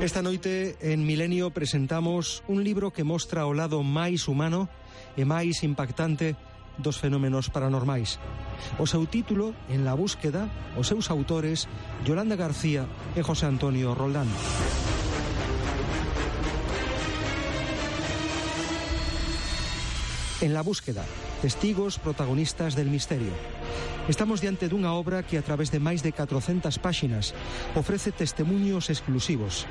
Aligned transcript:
Esta 0.00 0.22
noite 0.22 0.78
en 0.80 1.04
Milenio 1.04 1.50
presentamos 1.50 2.44
un 2.46 2.62
libro 2.62 2.92
que 2.92 3.02
mostra 3.02 3.50
o 3.50 3.52
lado 3.52 3.82
máis 3.82 4.30
humano 4.30 4.70
e 5.18 5.26
máis 5.26 5.66
impactante 5.66 6.38
dos 6.78 7.02
fenómenos 7.02 7.50
paranormais. 7.50 8.22
O 8.78 8.86
seu 8.86 9.10
título, 9.10 9.58
En 9.66 9.82
la 9.82 9.98
búsqueda, 9.98 10.46
os 10.78 10.86
seus 10.86 11.10
autores, 11.10 11.66
Yolanda 12.06 12.38
García 12.38 12.86
e 13.18 13.26
José 13.26 13.50
Antonio 13.50 13.90
Roldán. 13.98 14.30
En 20.38 20.54
la 20.54 20.62
búsqueda, 20.62 21.02
testigos 21.42 21.98
protagonistas 21.98 22.78
del 22.78 22.86
misterio. 22.86 23.34
Estamos 24.08 24.40
diante 24.40 24.72
dunha 24.72 24.96
obra 24.96 25.20
que 25.20 25.36
a 25.36 25.44
través 25.44 25.68
de 25.68 25.84
máis 25.84 26.00
de 26.00 26.16
400 26.16 26.80
páxinas 26.80 27.36
ofrece 27.76 28.08
testemunhos 28.08 28.88
exclusivos. 28.88 29.68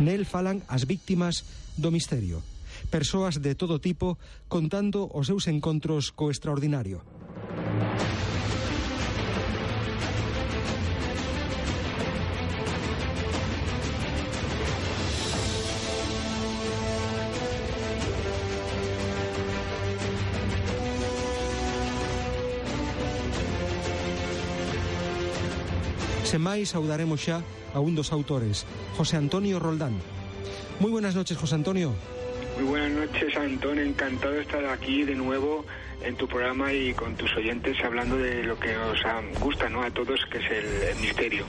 Nel 0.00 0.24
falan 0.24 0.64
as 0.64 0.88
víctimas 0.88 1.44
do 1.76 1.92
misterio, 1.92 2.40
persoas 2.88 3.36
de 3.36 3.52
todo 3.52 3.76
tipo 3.76 4.16
contando 4.48 5.04
os 5.12 5.28
seus 5.28 5.44
encontros 5.44 6.08
co 6.08 6.32
extraordinario. 6.32 7.04
Sen 26.26 26.42
máis 26.42 26.74
saudaremos 26.74 27.22
xa 27.22 27.38
a 27.70 27.78
un 27.78 27.94
dos 27.94 28.10
autores, 28.10 28.66
José 28.98 29.14
Antonio 29.14 29.62
Roldán. 29.62 29.94
Muy 30.82 30.90
buenas 30.90 31.14
noches, 31.14 31.38
José 31.38 31.54
Antonio. 31.54 31.94
Muy 32.58 32.66
buenas 32.66 32.90
noches, 32.90 33.30
Antón. 33.36 33.78
Encantado 33.78 34.34
de 34.34 34.42
estar 34.42 34.66
aquí 34.66 35.04
de 35.04 35.14
nuevo 35.14 35.64
en 36.02 36.16
tu 36.16 36.26
programa 36.26 36.72
y 36.72 36.92
con 36.94 37.14
tus 37.14 37.30
oyentes 37.36 37.78
hablando 37.78 38.16
de 38.16 38.42
lo 38.42 38.58
que 38.58 38.76
os 38.76 38.98
gusta 39.38 39.68
¿no? 39.68 39.82
a 39.82 39.90
todos, 39.92 40.18
que 40.26 40.38
es 40.38 40.50
el 40.50 41.00
misterio. 41.00 41.46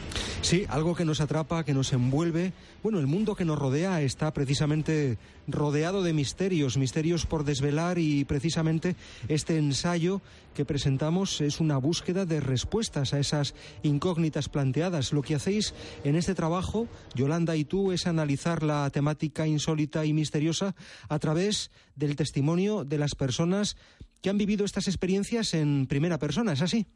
Sí, 0.47 0.63
algo 0.69 0.95
que 0.95 1.03
nos 1.03 1.19
atrapa, 1.19 1.65
que 1.65 1.73
nos 1.73 1.91
envuelve. 1.91 2.53
Bueno, 2.81 2.99
el 2.99 3.05
mundo 3.05 3.35
que 3.35 3.43
nos 3.43 3.59
rodea 3.59 4.01
está 4.01 4.31
precisamente 4.31 5.17
rodeado 5.45 6.03
de 6.03 6.13
misterios, 6.13 6.77
misterios 6.77 7.25
por 7.25 7.43
desvelar 7.43 7.99
y 7.99 8.23
precisamente 8.23 8.95
este 9.27 9.57
ensayo 9.57 10.21
que 10.55 10.63
presentamos 10.63 11.41
es 11.41 11.59
una 11.59 11.75
búsqueda 11.75 12.25
de 12.25 12.39
respuestas 12.39 13.13
a 13.13 13.19
esas 13.19 13.55
incógnitas 13.83 14.47
planteadas. 14.47 15.11
Lo 15.11 15.21
que 15.21 15.35
hacéis 15.35 15.73
en 16.05 16.15
este 16.15 16.33
trabajo, 16.33 16.87
Yolanda 17.13 17.57
y 17.57 17.65
tú, 17.65 17.91
es 17.91 18.07
analizar 18.07 18.63
la 18.63 18.89
temática 18.89 19.47
insólita 19.47 20.05
y 20.05 20.13
misteriosa 20.13 20.75
a 21.09 21.19
través 21.19 21.71
del 21.97 22.15
testimonio 22.15 22.85
de 22.85 22.97
las 22.97 23.15
personas 23.15 23.75
que 24.21 24.29
han 24.29 24.37
vivido 24.37 24.63
estas 24.63 24.87
experiencias 24.87 25.53
en 25.53 25.87
primera 25.87 26.17
persona, 26.17 26.53
¿es 26.53 26.61
así? 26.61 26.87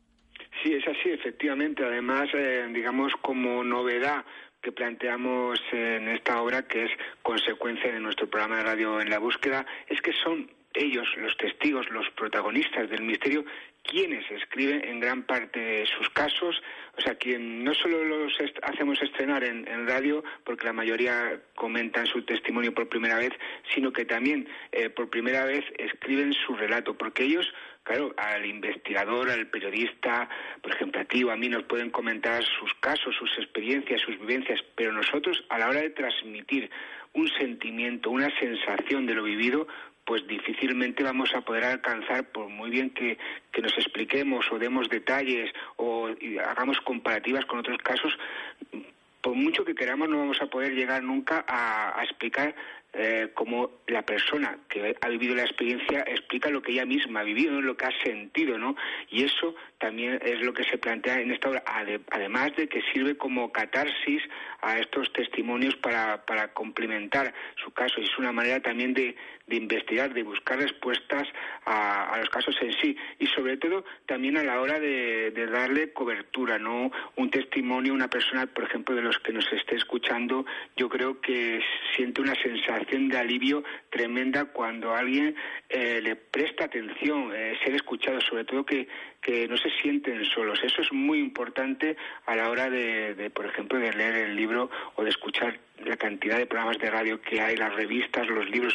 Sí, 0.62 0.74
es 0.74 0.88
así, 0.88 1.10
efectivamente. 1.10 1.84
Además, 1.84 2.30
eh, 2.34 2.68
digamos, 2.72 3.14
como 3.22 3.64
novedad 3.64 4.24
que 4.62 4.72
planteamos 4.72 5.60
en 5.72 6.08
esta 6.10 6.42
obra, 6.42 6.68
que 6.68 6.84
es 6.86 6.92
consecuencia 7.24 7.92
de 7.92 8.00
nuestro 8.00 8.30
programa 8.30 8.58
de 8.58 8.64
radio 8.64 9.02
en 9.02 9.10
la 9.10 9.18
búsqueda, 9.18 9.66
es 9.88 10.00
que 10.02 10.14
son 10.14 10.52
ellos, 10.74 11.08
los 11.18 11.36
testigos, 11.38 11.90
los 11.90 12.10
protagonistas 12.12 12.90
del 12.90 13.02
misterio, 13.02 13.44
quienes 13.84 14.30
escriben 14.30 14.84
en 14.86 15.00
gran 15.00 15.24
parte 15.24 15.86
sus 15.98 16.10
casos, 16.12 16.62
o 16.98 17.02
sea, 17.02 17.16
quien 17.16 17.64
no 17.64 17.74
solo 17.74 18.04
los 18.06 18.40
est 18.40 18.58
hacemos 18.62 19.02
estrenar 19.02 19.44
en, 19.44 19.68
en, 19.68 19.88
radio, 19.88 20.24
porque 20.44 20.66
la 20.66 20.74
mayoría 20.74 21.42
comentan 21.56 22.06
su 22.06 22.22
testimonio 22.22 22.74
por 22.74 22.88
primera 22.88 23.18
vez, 23.18 23.32
sino 23.74 23.92
que 23.92 24.06
también 24.06 24.48
eh, 24.72 24.90
por 24.90 25.10
primera 25.10 25.46
vez 25.46 25.66
escriben 25.78 26.34
su 26.34 26.56
relato, 26.56 26.96
porque 26.96 27.24
ellos 27.24 27.52
claro, 27.84 28.14
al 28.18 28.46
investigador, 28.46 29.30
al 29.30 29.48
periodista, 29.48 30.30
por 30.62 30.74
ejemplo, 30.74 31.02
a 31.02 31.06
ti 31.06 31.24
o 31.24 31.32
a 31.32 31.36
mí 31.36 31.50
nos 31.50 31.64
pueden 31.64 31.90
comentar 31.90 32.44
sus 32.44 32.74
casos, 32.76 33.16
sus 33.16 33.38
experiencias, 33.38 34.02
sus 34.02 34.20
vivencias, 34.20 34.60
pero 34.76 34.92
nosotros 34.92 35.44
a 35.50 35.60
la 35.60 35.70
hora 35.70 35.82
de 35.82 35.90
transmitir 35.90 36.70
un 37.14 37.28
sentimiento, 37.30 38.10
una 38.10 38.30
sensación 38.40 39.06
de 39.06 39.16
lo 39.16 39.24
vivido, 39.24 39.68
pues 40.06 40.26
difícilmente 40.28 41.04
vamos 41.04 41.34
a 41.36 41.42
poder 41.42 41.64
alcanzar, 41.64 42.32
por 42.32 42.50
muy 42.50 42.70
bien 42.70 42.90
que, 42.90 43.18
que 43.52 43.62
nos 43.62 43.78
expliquemos 43.78 44.46
o 44.52 44.60
demos 44.60 44.90
detalles 44.90 45.52
o 45.78 46.10
hagamos 46.46 46.80
comparativas 46.82 47.46
con 47.46 47.60
otros 47.60 47.78
casos, 47.80 48.18
por 49.22 49.36
mucho 49.36 49.64
que 49.64 49.76
queramos 49.76 50.10
no 50.10 50.18
vamos 50.18 50.42
a 50.42 50.48
poder 50.48 50.74
llegar 50.74 51.04
nunca 51.04 51.46
a, 51.48 52.00
a 52.00 52.04
explicar 52.04 52.56
eh, 52.94 53.30
como 53.34 53.72
la 53.88 54.02
persona 54.02 54.58
que 54.68 54.98
ha 55.00 55.08
vivido 55.08 55.36
la 55.36 55.44
experiencia 55.44 56.02
explica 56.02 56.50
lo 56.50 56.62
que 56.62 56.74
ella 56.74 56.86
misma 56.86 57.22
ha 57.22 57.24
vivido, 57.24 57.62
lo 57.62 57.78
que 57.78 57.86
ha 57.86 58.04
sentido, 58.04 58.58
¿no? 58.58 58.76
Y 59.10 59.24
eso 59.24 59.56
también 59.82 60.20
es 60.22 60.40
lo 60.42 60.54
que 60.54 60.64
se 60.64 60.78
plantea 60.78 61.20
en 61.20 61.32
esta 61.32 61.50
obra, 61.50 61.64
además 62.12 62.56
de 62.56 62.68
que 62.68 62.84
sirve 62.94 63.18
como 63.18 63.52
catarsis 63.52 64.22
a 64.62 64.78
estos 64.78 65.12
testimonios 65.12 65.76
para, 65.78 66.24
para 66.24 66.54
complementar 66.54 67.34
su 67.56 67.72
caso. 67.72 68.00
Es 68.00 68.16
una 68.20 68.32
manera 68.32 68.60
también 68.60 68.94
de, 68.94 69.16
de 69.48 69.56
investigar, 69.56 70.14
de 70.14 70.22
buscar 70.22 70.60
respuestas 70.60 71.28
a, 71.66 72.14
a, 72.14 72.18
los 72.20 72.30
casos 72.30 72.56
en 72.62 72.72
sí. 72.74 72.96
Y 73.18 73.26
sobre 73.26 73.58
todo 73.58 73.84
también 74.06 74.38
a 74.38 74.44
la 74.44 74.62
hora 74.62 74.80
de, 74.80 75.32
de, 75.32 75.48
darle 75.48 75.92
cobertura, 75.94 76.60
no 76.60 76.92
un 77.16 77.32
testimonio, 77.32 77.92
una 77.92 78.08
persona, 78.08 78.46
por 78.46 78.66
ejemplo, 78.66 78.96
de 78.96 79.02
los 79.02 79.18
que 79.20 79.34
nos 79.34 79.52
esté 79.52 79.78
escuchando, 79.78 80.46
yo 80.78 80.90
creo 80.90 81.20
que 81.22 81.60
siente 81.96 82.22
una 82.22 82.36
sensación 82.36 83.10
de 83.10 83.18
alivio 83.18 83.64
tremenda 83.90 84.46
cuando 84.46 84.94
alguien 84.94 85.36
eh, 85.70 86.02
le 86.04 86.16
presta 86.16 86.66
atención, 86.66 87.32
eh, 87.36 87.58
ser 87.66 87.74
escuchado, 87.74 88.22
sobre 88.22 88.46
todo 88.46 88.64
que, 88.64 88.88
que 89.22 89.48
no 89.48 89.58
se 89.58 89.70
sienten 89.82 90.26
solos. 90.26 90.60
Eso 90.64 90.82
es 90.82 90.92
muy 90.92 91.20
importante 91.20 91.96
a 92.26 92.36
la 92.36 92.50
hora 92.50 92.70
de, 92.70 93.14
de, 93.16 93.30
por 93.30 93.46
ejemplo, 93.46 93.78
de 93.78 93.94
leer 93.94 94.16
el 94.16 94.36
libro 94.36 94.70
o 94.96 95.04
de 95.04 95.10
escuchar 95.10 95.60
la 95.86 95.98
cantidad 95.98 96.38
de 96.38 96.46
programas 96.46 96.78
de 96.80 96.90
radio 96.90 97.22
que 97.22 97.42
hay, 97.42 97.56
las 97.56 97.74
revistas, 97.74 98.28
los 98.28 98.50
libros 98.50 98.74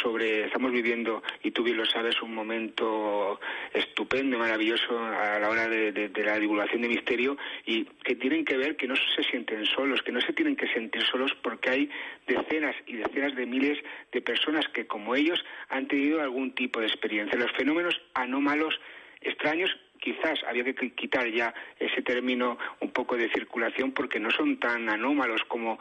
sobre, 0.00 0.46
estamos 0.46 0.72
viviendo, 0.72 1.22
y 1.42 1.50
tú 1.50 1.62
bien 1.62 1.76
lo 1.76 1.86
sabes, 1.86 2.20
un 2.22 2.34
momento 2.34 3.40
estupendo, 3.72 4.38
maravilloso 4.38 4.98
a 4.98 5.38
la 5.38 5.48
hora 5.48 5.68
de, 5.68 6.10
la 6.24 6.38
divulgación 6.38 6.82
de 6.82 6.88
misterio 6.88 7.36
y 7.64 7.84
que 7.84 8.16
tienen 8.16 8.44
que 8.44 8.56
ver 8.56 8.76
que 8.76 8.88
no 8.88 8.96
se 8.96 9.22
sienten 9.24 9.64
solos, 9.66 10.02
que 10.02 10.12
no 10.12 10.20
se 10.20 10.32
tienen 10.32 10.56
que 10.56 10.68
sentir 10.68 11.02
solos 11.02 11.32
porque 11.42 11.70
hay 11.70 11.90
decenas 12.26 12.74
y 12.86 12.96
decenas 12.96 13.34
de 13.34 13.46
miles 13.46 13.78
de 14.12 14.20
personas 14.20 14.66
que 14.68 14.86
como 14.86 15.14
ellos 15.14 15.44
han 15.68 15.86
tenido 15.86 16.20
algún 16.20 16.54
tipo 16.54 16.80
de 16.80 16.86
experiencia. 16.86 17.38
Los 17.38 17.52
fenómenos 17.52 18.00
anómalos 18.14 18.78
extraños 19.20 19.70
quizás 20.00 20.38
había 20.46 20.64
que 20.64 20.92
quitar 20.92 21.28
ya 21.30 21.54
ese 21.78 22.02
término 22.02 22.58
un 22.80 22.90
poco 22.90 23.16
de 23.16 23.30
circulación 23.30 23.92
porque 23.92 24.20
no 24.20 24.30
son 24.30 24.58
tan 24.58 24.88
anómalos 24.88 25.42
como 25.48 25.78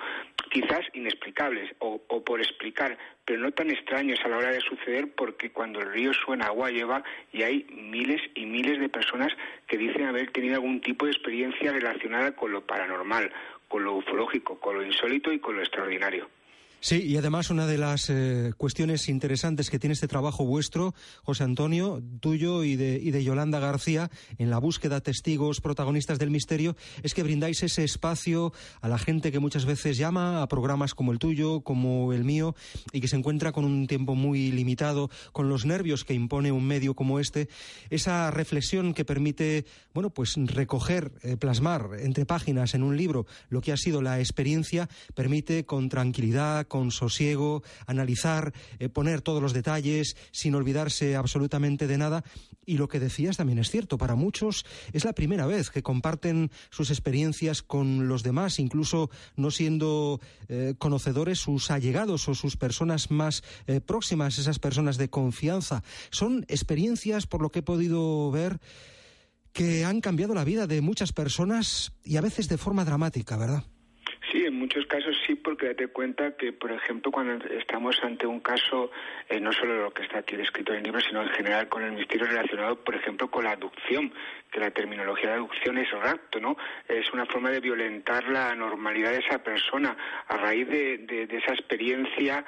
quizás 0.50 0.82
inexplicables 0.94 1.74
o, 1.80 2.00
por 2.00 2.40
explicar, 2.40 2.98
pero 3.26 3.40
no 3.40 3.52
tan 3.52 3.70
extraños 3.70 4.20
a 4.24 4.30
la 4.30 4.38
hora 4.38 4.52
de 4.52 4.62
suceder 4.62 5.14
porque 5.16 5.52
cuando 5.52 5.80
el 5.80 5.92
río 5.92 6.14
suena 6.14 6.48
agua 6.48 6.72
lleva 6.72 7.04
y 7.32 7.44
hay 7.44 7.66
miles 7.72 8.22
y 8.36 8.46
miles 8.46 8.80
de 8.80 8.90
personas 8.90 9.34
que 9.68 9.78
dicen 9.78 10.06
haber 10.06 10.32
tenido 10.32 10.56
algún 10.56 10.82
tipo 10.82 11.06
de 11.06 11.12
experiencia 11.12 11.72
relacionada 11.72 12.36
con 12.36 12.52
lo 12.52 12.66
paranormal, 12.66 13.32
con 13.68 13.84
lo 13.84 13.96
ufológico, 13.96 14.60
con 14.60 14.76
lo 14.76 14.86
insólito 14.86 15.32
y 15.32 15.40
con 15.40 15.56
lo 15.56 15.62
extraordinario. 15.62 16.30
Sí, 16.80 17.02
y 17.02 17.18
además 17.18 17.50
una 17.50 17.66
de 17.66 17.80
las 17.80 18.08
eh, 18.10 18.54
cuestiones 18.56 19.10
interesantes 19.10 19.72
que 19.72 19.80
tiene 19.80 19.94
este 19.94 20.08
trabajo 20.08 20.46
vuestro, 20.46 20.94
José 21.24 21.44
Antonio, 21.44 22.04
tuyo 22.20 22.64
y 22.64 22.76
de, 22.76 23.00
y 23.02 23.10
de 23.10 23.24
Yolanda 23.24 23.60
García, 23.60 24.12
en 24.38 24.52
la 24.52 24.60
búsqueda 24.60 25.02
testigos 25.02 25.60
protagonistas 25.60 26.20
del 26.20 26.30
misterio, 26.30 26.76
es 27.02 27.16
que 27.16 27.24
brindáis 27.24 27.64
ese 27.64 27.84
espacio 27.84 28.54
a 28.80 28.88
la 28.88 29.00
gente 29.00 29.32
que 29.32 29.40
muchas 29.40 29.66
veces 29.66 29.98
llama 29.98 30.44
a 30.44 30.48
programas 30.48 30.94
como 30.94 31.12
el 31.12 31.18
tuyo, 31.18 31.62
como 31.62 32.14
el 32.14 32.24
mío, 32.24 32.56
y 32.94 33.02
que 33.02 33.08
se 33.08 33.16
encuentra 33.16 33.52
con 33.52 33.66
un 33.66 33.88
tiempo 33.88 34.14
muy 34.14 34.52
limitado, 34.52 35.10
con 35.32 35.50
los 35.50 35.66
nervios 35.66 36.06
que 36.06 36.14
impone 36.14 36.52
un 36.52 36.66
medio 36.66 36.94
como 36.94 37.20
este, 37.20 37.50
esa 37.90 38.30
reflexión 38.30 38.94
que 38.94 39.04
permite, 39.04 39.66
bueno, 39.96 40.12
pues 40.12 40.36
recoger, 40.36 41.12
eh, 41.24 41.38
plasmar 41.38 41.90
entre 42.00 42.28
páginas 42.28 42.76
en 42.76 42.84
un 42.84 42.96
libro 42.98 43.26
lo 43.50 43.62
que 43.62 43.72
ha 43.72 43.78
sido 43.78 44.04
la 44.04 44.20
experiencia, 44.20 44.88
permite 45.16 45.66
con 45.66 45.90
tranquilidad, 45.90 46.67
con 46.68 46.92
sosiego, 46.92 47.64
analizar, 47.86 48.54
eh, 48.80 48.90
poner 48.90 49.22
todos 49.22 49.42
los 49.42 49.54
detalles 49.54 50.16
sin 50.32 50.56
olvidarse 50.56 51.16
absolutamente 51.16 51.88
de 51.88 51.98
nada. 51.98 52.24
Y 52.66 52.78
lo 52.78 52.88
que 52.88 53.00
decías 53.00 53.38
también 53.38 53.60
es 53.60 53.70
cierto, 53.70 53.98
para 53.98 54.16
muchos 54.16 54.66
es 54.94 55.06
la 55.06 55.14
primera 55.14 55.46
vez 55.46 55.70
que 55.70 55.84
comparten 55.84 56.52
sus 56.70 56.90
experiencias 56.90 57.62
con 57.62 58.08
los 58.08 58.24
demás, 58.24 58.60
incluso 58.60 59.10
no 59.36 59.52
siendo 59.52 60.20
eh, 60.50 60.76
conocedores 60.78 61.40
sus 61.40 61.72
allegados 61.72 62.28
o 62.28 62.36
sus 62.36 62.58
personas 62.58 63.10
más 63.10 63.44
eh, 63.68 63.80
próximas, 63.80 64.38
esas 64.38 64.60
personas 64.60 64.98
de 64.98 65.10
confianza. 65.10 65.84
Son 66.10 66.46
experiencias, 66.50 67.28
por 67.28 67.42
lo 67.42 67.52
que 67.52 67.60
he 67.60 67.64
podido 67.64 68.30
ver, 68.32 68.60
que 69.54 69.86
han 69.86 70.02
cambiado 70.02 70.34
la 70.34 70.44
vida 70.44 70.68
de 70.68 70.82
muchas 70.82 71.14
personas 71.14 71.94
y 72.04 72.18
a 72.18 72.22
veces 72.22 72.48
de 72.48 72.58
forma 72.58 72.86
dramática, 72.86 73.38
¿verdad? 73.38 73.64
Muchos 74.68 74.86
casos 74.88 75.16
sí, 75.26 75.36
porque 75.36 75.68
date 75.68 75.88
cuenta 75.88 76.36
que, 76.36 76.52
por 76.52 76.74
ejemplo, 76.74 77.10
cuando 77.10 77.42
estamos 77.48 77.98
ante 78.04 78.28
un 78.28 78.42
caso, 78.42 78.92
eh, 79.30 79.40
no 79.40 79.54
solo 79.54 79.82
lo 79.82 79.92
que 79.92 80.04
está 80.04 80.20
aquí 80.20 80.36
descrito 80.36 80.74
en 80.74 80.80
el 80.80 80.84
libro, 80.84 81.00
sino 81.00 81.24
en 81.24 81.30
general 81.30 81.70
con 81.70 81.84
el 81.84 81.94
misterio 81.94 82.28
relacionado, 82.28 82.76
por 82.84 82.94
ejemplo, 82.94 83.32
con 83.32 83.46
la 83.46 83.52
adopción, 83.52 84.12
que 84.52 84.60
la 84.60 84.70
terminología 84.72 85.30
de 85.30 85.36
adopción 85.36 85.78
es 85.78 85.90
rapto, 85.92 86.42
¿no? 86.42 86.58
Es 86.86 87.10
una 87.14 87.26
forma 87.28 87.50
de 87.50 87.62
violentar 87.62 88.28
la 88.28 88.54
normalidad 88.56 89.12
de 89.12 89.20
esa 89.20 89.42
persona 89.42 89.96
a 90.28 90.36
raíz 90.36 90.68
de, 90.68 90.98
de 90.98 91.38
esa 91.38 91.54
experiencia 91.54 92.44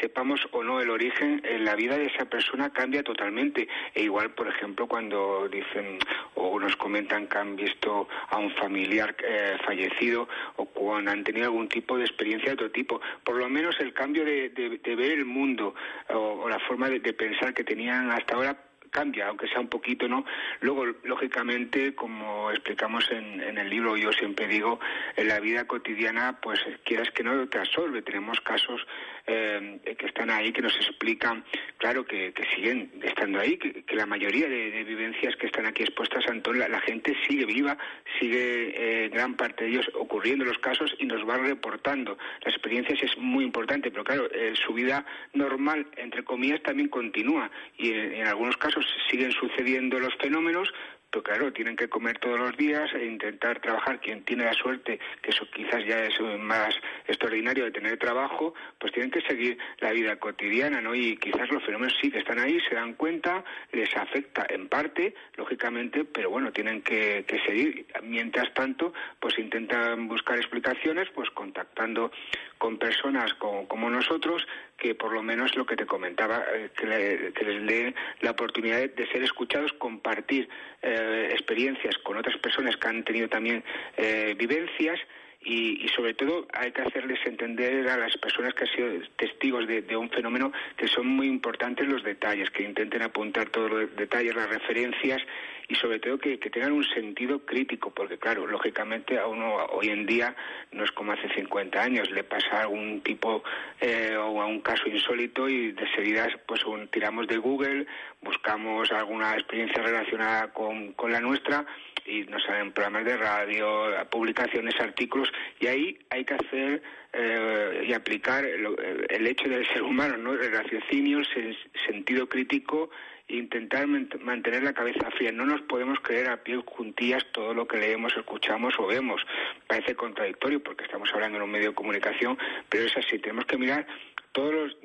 sepamos 0.00 0.40
o 0.52 0.62
no 0.62 0.80
el 0.80 0.90
origen, 0.90 1.40
en 1.44 1.64
la 1.64 1.74
vida 1.74 1.96
de 1.96 2.06
esa 2.06 2.26
persona 2.26 2.70
cambia 2.70 3.02
totalmente. 3.02 3.68
E 3.94 4.02
igual, 4.02 4.30
por 4.30 4.48
ejemplo, 4.48 4.86
cuando 4.86 5.48
dicen 5.48 5.98
o 6.34 6.58
nos 6.60 6.76
comentan 6.76 7.26
que 7.26 7.38
han 7.38 7.56
visto 7.56 8.08
a 8.28 8.38
un 8.38 8.50
familiar 8.56 9.14
eh, 9.24 9.56
fallecido 9.64 10.28
o 10.56 10.66
cuando 10.66 11.10
han 11.10 11.24
tenido 11.24 11.46
algún 11.46 11.68
tipo 11.68 11.96
de 11.96 12.04
experiencia 12.04 12.48
de 12.48 12.54
otro 12.54 12.70
tipo. 12.70 13.00
Por 13.24 13.36
lo 13.36 13.48
menos 13.48 13.78
el 13.80 13.92
cambio 13.92 14.24
de, 14.24 14.50
ver 14.84 15.12
el 15.12 15.24
mundo 15.24 15.74
o, 16.08 16.48
la 16.48 16.58
forma 16.60 16.88
de 16.88 17.12
pensar 17.12 17.54
que 17.54 17.64
tenían 17.64 18.10
hasta 18.10 18.34
ahora 18.34 18.56
cambia, 18.90 19.28
aunque 19.28 19.48
sea 19.48 19.60
un 19.60 19.68
poquito, 19.68 20.08
¿no? 20.08 20.24
Luego, 20.60 20.86
lógicamente, 21.04 21.94
como 21.94 22.50
explicamos 22.50 23.10
en, 23.10 23.40
en, 23.40 23.58
el 23.58 23.70
libro, 23.70 23.96
yo 23.96 24.12
siempre 24.12 24.48
digo, 24.48 24.80
en 25.16 25.28
la 25.28 25.40
vida 25.40 25.66
cotidiana, 25.66 26.38
pues 26.40 26.60
quieras 26.84 27.10
que 27.10 27.22
no 27.22 27.48
te 27.48 27.58
absorbe. 27.58 28.02
Tenemos 28.02 28.40
casos 28.40 28.86
eh, 29.28 29.80
que 29.98 30.06
están 30.06 30.30
ahí 30.30 30.52
que 30.52 30.62
nos 30.62 30.74
explican, 30.76 31.44
claro, 31.76 32.04
que, 32.04 32.32
que 32.32 32.44
siguen 32.54 32.90
estando 33.02 33.40
ahí, 33.40 33.56
que, 33.56 33.84
la 33.94 34.06
mayoría 34.06 34.48
de, 34.48 34.84
vivencias 34.84 35.36
que 35.36 35.46
están 35.46 35.66
aquí 35.66 35.82
expuestas, 35.82 36.26
Antón, 36.28 36.58
la, 36.58 36.80
gente 36.80 37.14
sigue 37.26 37.44
viva, 37.44 37.76
sigue 38.18 39.04
eh, 39.04 39.08
gran 39.08 39.34
parte 39.36 39.64
de 39.64 39.70
ellos 39.70 39.90
ocurriendo 39.94 40.44
los 40.44 40.58
casos 40.58 40.94
y 40.98 41.06
nos 41.06 41.24
van 41.26 41.44
reportando. 41.44 42.16
Las 42.44 42.54
experiencias 42.54 43.02
es 43.02 43.18
muy 43.18 43.44
importante, 43.44 43.90
pero 43.90 44.04
claro, 44.04 44.28
eh, 44.32 44.54
su 44.54 44.72
vida 44.72 45.04
normal, 45.34 45.86
entre 45.96 46.24
comillas, 46.24 46.62
también 46.62 46.88
continúa 46.88 47.50
y 47.76 47.92
en 47.92 48.26
algunos 48.26 48.56
casos 48.56 48.86
siguen 49.10 49.32
sucediendo 49.32 49.98
los 49.98 50.14
fenómenos, 50.16 50.72
pero 51.10 51.22
claro, 51.22 51.52
tienen 51.52 51.76
que 51.76 51.88
comer 51.88 52.18
todos 52.18 52.38
los 52.38 52.56
días 52.56 52.90
e 52.94 53.04
intentar 53.06 53.60
trabajar. 53.60 54.00
Quien 54.00 54.24
tiene 54.24 54.44
la 54.44 54.52
suerte, 54.52 54.98
que 55.22 55.30
eso 55.30 55.46
quizás 55.50 55.84
ya 55.86 56.04
es 56.04 56.20
más 56.38 56.74
extraordinario 57.06 57.64
de 57.64 57.70
tener 57.70 57.98
trabajo, 57.98 58.54
pues 58.78 58.92
tienen 58.92 59.10
que 59.10 59.22
seguir 59.22 59.56
la 59.78 59.92
vida 59.92 60.16
cotidiana, 60.16 60.80
¿no? 60.80 60.94
Y 60.94 61.16
quizás 61.16 61.50
los 61.50 61.64
fenómenos 61.64 61.96
sí 62.00 62.10
que 62.10 62.18
están 62.18 62.38
ahí, 62.38 62.58
se 62.68 62.74
dan 62.74 62.94
cuenta, 62.94 63.44
les 63.72 63.94
afecta 63.96 64.46
en 64.50 64.68
parte, 64.68 65.14
lógicamente, 65.36 66.04
pero 66.04 66.30
bueno, 66.30 66.52
tienen 66.52 66.82
que, 66.82 67.24
seguir. 67.46 67.86
Mientras 68.02 68.52
tanto, 68.52 68.92
pues 69.20 69.38
intentan 69.38 70.08
buscar 70.08 70.36
explicaciones, 70.36 71.08
pues 71.14 71.30
contactando 71.30 72.10
con 72.58 72.78
personas 72.78 73.32
como, 73.34 73.90
nosotros, 73.90 74.46
que 74.76 74.94
por 74.94 75.12
lo 75.12 75.22
menos 75.22 75.56
lo 75.56 75.64
que 75.64 75.76
te 75.76 75.86
comentaba, 75.86 76.44
eh, 76.52 76.70
que, 76.76 77.44
les 77.44 77.66
dé 77.66 77.94
la 78.20 78.32
oportunidad 78.32 78.90
de, 78.90 79.06
ser 79.06 79.22
escuchados, 79.22 79.72
compartir 79.72 80.48
eh, 80.82 81.28
experiencias 81.30 81.96
con 81.98 82.16
otras 82.16 82.36
personas 82.38 82.76
que 82.76 82.88
han 82.88 83.04
tenido 83.04 83.28
también 83.28 83.64
eh, 83.96 84.34
vivencias 84.36 84.98
y, 85.40 85.86
sobre 85.94 86.14
todo 86.14 86.46
hay 86.52 86.72
que 86.72 86.82
hacerles 86.82 87.18
entender 87.24 87.88
a 87.88 87.96
las 87.96 88.16
personas 88.18 88.54
que 88.54 88.64
han 88.64 88.70
sido 88.70 88.88
testigos 89.16 89.66
de, 89.66 89.96
un 89.96 90.10
fenómeno 90.10 90.52
que 90.76 90.88
son 90.88 91.06
muy 91.06 91.26
importantes 91.26 91.86
los 91.88 92.02
detalles, 92.02 92.50
que 92.50 92.64
intenten 92.64 93.02
apuntar 93.02 93.48
todos 93.48 93.70
los 93.70 93.96
detalles, 93.96 94.34
las 94.34 94.48
referencias 94.48 95.22
y 95.68 95.74
sobre 95.74 96.00
todo 96.00 96.18
que, 96.18 96.38
tengan 96.38 96.72
un 96.72 96.84
sentido 96.84 97.44
crítico, 97.44 97.90
porque 97.90 98.18
claro, 98.18 98.46
lógicamente 98.46 99.18
a 99.18 99.26
uno 99.26 99.66
hoy 99.72 99.88
en 99.88 100.06
día 100.06 100.34
no 100.72 100.84
es 100.84 100.90
como 100.92 101.12
hace 101.12 101.28
50 101.34 101.80
años, 101.80 102.10
le 102.10 102.24
pasa 102.24 102.62
algún 102.62 103.00
tipo 103.02 103.42
eh, 103.80 104.16
o 104.16 104.40
a 104.40 104.46
un 104.46 104.60
caso 104.60 104.88
insólito 104.88 105.48
y 105.48 105.72
de 105.72 105.88
seguida 105.94 106.28
pues 106.46 106.62
tiramos 106.90 107.28
de 107.28 107.36
Google, 107.36 107.86
buscamos 108.22 108.90
alguna 108.92 109.34
experiencia 109.34 109.82
relacionada 109.82 110.52
con, 110.52 110.92
con 110.94 111.12
la 111.12 111.20
nuestra 111.20 111.66
y 112.08 112.22
nos 112.24 112.42
salen 112.44 112.72
programas 112.72 113.04
de 113.04 113.16
radio, 113.16 113.92
publicaciones, 114.10 114.74
artículos, 114.80 115.30
y 115.60 115.66
ahí 115.66 115.98
hay 116.10 116.24
que 116.24 116.34
hacer 116.34 116.82
eh, 117.12 117.84
y 117.86 117.92
aplicar 117.92 118.44
el, 118.44 119.26
hecho 119.26 119.48
del 119.48 119.66
ser 119.68 119.82
humano, 119.82 120.16
¿no? 120.16 120.32
el 120.32 120.52
raciocinio, 120.52 121.18
el 121.18 121.58
sentido 121.86 122.28
crítico 122.28 122.90
e 123.28 123.36
intentar 123.36 123.86
mantener 123.86 124.62
la 124.62 124.72
cabeza 124.72 125.10
fría. 125.10 125.30
No 125.32 125.44
nos 125.44 125.60
podemos 125.62 126.00
creer 126.00 126.30
a 126.30 126.42
pie 126.42 126.62
juntillas 126.64 127.26
todo 127.32 127.52
lo 127.52 127.68
que 127.68 127.76
leemos, 127.76 128.16
escuchamos 128.16 128.74
o 128.78 128.86
vemos. 128.86 129.20
Parece 129.66 129.94
contradictorio 129.94 130.62
porque 130.62 130.84
estamos 130.84 131.10
hablando 131.12 131.36
en 131.36 131.44
un 131.44 131.50
medio 131.50 131.70
de 131.70 131.74
comunicación, 131.74 132.38
pero 132.70 132.84
es 132.84 132.96
así. 132.96 133.18
Tenemos 133.18 133.44
que 133.44 133.58
mirar 133.58 133.86
todos 134.32 134.54
los, 134.54 134.76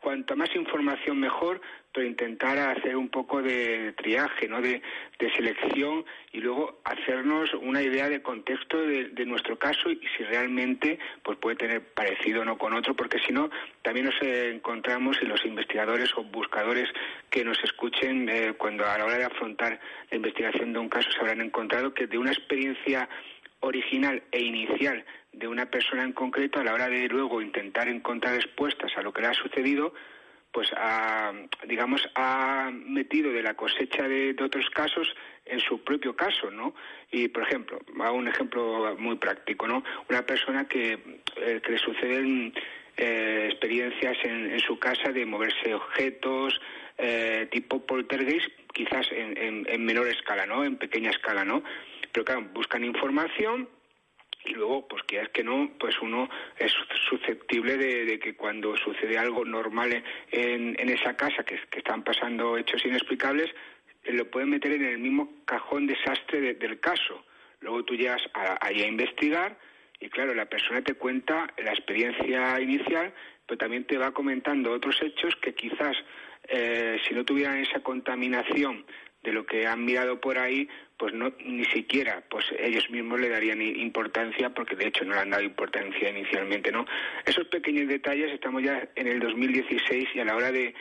cuanta 0.00 0.34
más 0.34 0.54
información 0.54 1.18
mejor, 1.18 1.60
pero 1.92 2.06
intentar 2.06 2.58
hacer 2.58 2.96
un 2.96 3.08
poco 3.08 3.42
de 3.42 3.92
triaje, 3.92 4.48
¿no? 4.48 4.60
de, 4.60 4.82
selección 5.36 6.04
y 6.32 6.40
luego 6.40 6.80
hacernos 6.82 7.54
una 7.54 7.80
idea 7.80 8.08
de 8.08 8.20
contexto 8.20 8.76
de, 8.76 9.24
nuestro 9.24 9.56
caso 9.56 9.88
y 9.88 10.00
si 10.16 10.24
realmente 10.24 10.98
pues 11.22 11.38
puede 11.38 11.56
tener 11.56 11.80
parecido 11.94 12.42
o 12.42 12.44
no 12.44 12.58
con 12.58 12.72
otro, 12.72 12.94
porque 12.94 13.20
si 13.20 13.32
no, 13.32 13.48
también 13.82 14.06
nos 14.06 14.20
encontramos 14.20 15.16
y 15.22 15.26
los 15.26 15.44
investigadores 15.44 16.10
o 16.16 16.24
buscadores 16.24 16.88
que 17.30 17.44
nos 17.44 17.56
escuchen 17.62 18.28
eh, 18.28 18.54
cuando 18.58 18.84
a 18.84 18.98
la 18.98 19.04
hora 19.04 19.18
de 19.18 19.24
afrontar 19.24 19.80
la 20.10 20.16
investigación 20.16 20.72
de 20.72 20.80
un 20.80 20.88
caso 20.88 21.08
se 21.12 21.20
habrán 21.20 21.40
encontrado 21.40 21.94
que 21.94 22.08
de 22.08 22.18
una 22.18 22.32
experiencia 22.32 23.08
original 23.62 24.22
e 24.30 24.40
inicial 24.40 25.04
de 25.32 25.48
una 25.48 25.66
persona 25.66 26.02
en 26.02 26.12
concreto 26.12 26.60
a 26.60 26.64
la 26.64 26.74
hora 26.74 26.88
de 26.88 27.08
luego 27.08 27.40
intentar 27.40 27.88
encontrar 27.88 28.34
respuestas 28.34 28.92
a 28.96 29.02
lo 29.02 29.12
que 29.12 29.22
le 29.22 29.28
ha 29.28 29.34
sucedido, 29.34 29.94
pues 30.52 30.68
ha, 30.76 31.32
digamos, 31.66 32.06
ha 32.14 32.70
metido 32.72 33.32
de 33.32 33.42
la 33.42 33.54
cosecha 33.54 34.06
de, 34.06 34.36
otros 34.42 34.68
casos 34.70 35.08
en 35.46 35.60
su 35.60 35.82
propio 35.82 36.14
caso, 36.14 36.50
¿no? 36.50 36.74
Y, 37.10 37.28
por 37.28 37.44
ejemplo, 37.44 37.80
a 38.00 38.12
un 38.12 38.28
ejemplo 38.28 38.94
muy 38.98 39.16
práctico, 39.16 39.66
¿no? 39.66 39.82
Una 40.10 40.26
persona 40.26 40.68
que, 40.68 40.98
eh, 41.36 41.60
que 41.64 41.72
le 41.72 41.78
suceden 41.78 42.52
eh, 42.98 43.48
experiencias 43.50 44.18
en, 44.24 44.60
su 44.60 44.78
casa 44.78 45.10
de 45.10 45.24
moverse 45.24 45.74
objetos 45.74 46.60
eh, 46.98 47.48
tipo 47.50 47.84
poltergeist, 47.86 48.50
quizás 48.74 49.10
en, 49.10 49.64
en 49.66 49.84
menor 49.84 50.08
escala, 50.08 50.44
¿no? 50.44 50.64
En 50.64 50.76
pequeña 50.76 51.10
escala, 51.10 51.44
¿no? 51.44 51.62
Pero 52.12 52.24
claro, 52.24 52.48
buscan 52.52 52.84
información 52.84 53.68
y 54.44 54.54
luego, 54.54 54.86
pues 54.88 55.02
que 55.04 55.20
es 55.20 55.28
que 55.28 55.44
no, 55.44 55.70
pues 55.78 55.94
uno 56.00 56.28
es 56.58 56.72
susceptible 57.08 57.76
de, 57.76 58.18
que 58.18 58.34
cuando 58.34 58.76
sucede 58.76 59.16
algo 59.16 59.44
normal 59.44 60.02
en, 60.30 60.76
en 60.78 60.88
esa 60.88 61.16
casa, 61.16 61.44
que, 61.44 61.60
están 61.76 62.02
pasando 62.02 62.56
hechos 62.58 62.84
inexplicables, 62.84 63.50
lo 64.04 64.28
pueden 64.30 64.50
meter 64.50 64.72
en 64.72 64.84
el 64.84 64.98
mismo 64.98 65.32
cajón 65.44 65.86
desastre 65.86 66.54
del 66.54 66.80
caso. 66.80 67.24
Luego 67.60 67.84
tú 67.84 67.94
llegas 67.94 68.22
ahí 68.60 68.82
a 68.82 68.88
investigar 68.88 69.56
y 70.00 70.08
claro, 70.08 70.34
la 70.34 70.46
persona 70.46 70.82
te 70.82 70.94
cuenta 70.94 71.46
la 71.58 71.70
experiencia 71.70 72.60
inicial, 72.60 73.14
pero 73.46 73.58
también 73.58 73.84
te 73.84 73.96
va 73.96 74.10
comentando 74.10 74.72
otros 74.72 75.00
hechos 75.00 75.36
que 75.36 75.54
quizás 75.54 75.96
eh, 76.48 77.00
si 77.06 77.14
no 77.14 77.24
tuvieran 77.24 77.58
esa 77.58 77.80
contaminación 77.80 78.84
de 79.22 79.32
lo 79.32 79.46
que 79.46 79.66
han 79.66 79.84
mirado 79.84 80.20
por 80.20 80.38
ahí, 80.38 80.68
pues 80.96 81.14
no 81.14 81.32
ni 81.44 81.64
siquiera 81.64 82.22
pues 82.28 82.46
ellos 82.58 82.88
mismos 82.90 83.20
le 83.20 83.28
darían 83.28 83.60
importancia 83.60 84.50
porque 84.50 84.76
de 84.76 84.86
hecho 84.86 85.04
no 85.04 85.14
le 85.14 85.20
han 85.20 85.30
dado 85.30 85.42
importancia 85.42 86.08
inicialmente 86.08 86.70
no 86.70 86.86
esos 87.26 87.48
pequeños 87.48 87.88
detalles 87.88 88.32
estamos 88.32 88.62
ya 88.62 88.88
en 88.94 89.08
el 89.08 89.18
2016 89.18 90.10
y 90.14 90.20
a 90.20 90.24
la 90.24 90.36
hora 90.36 90.52
de, 90.52 90.72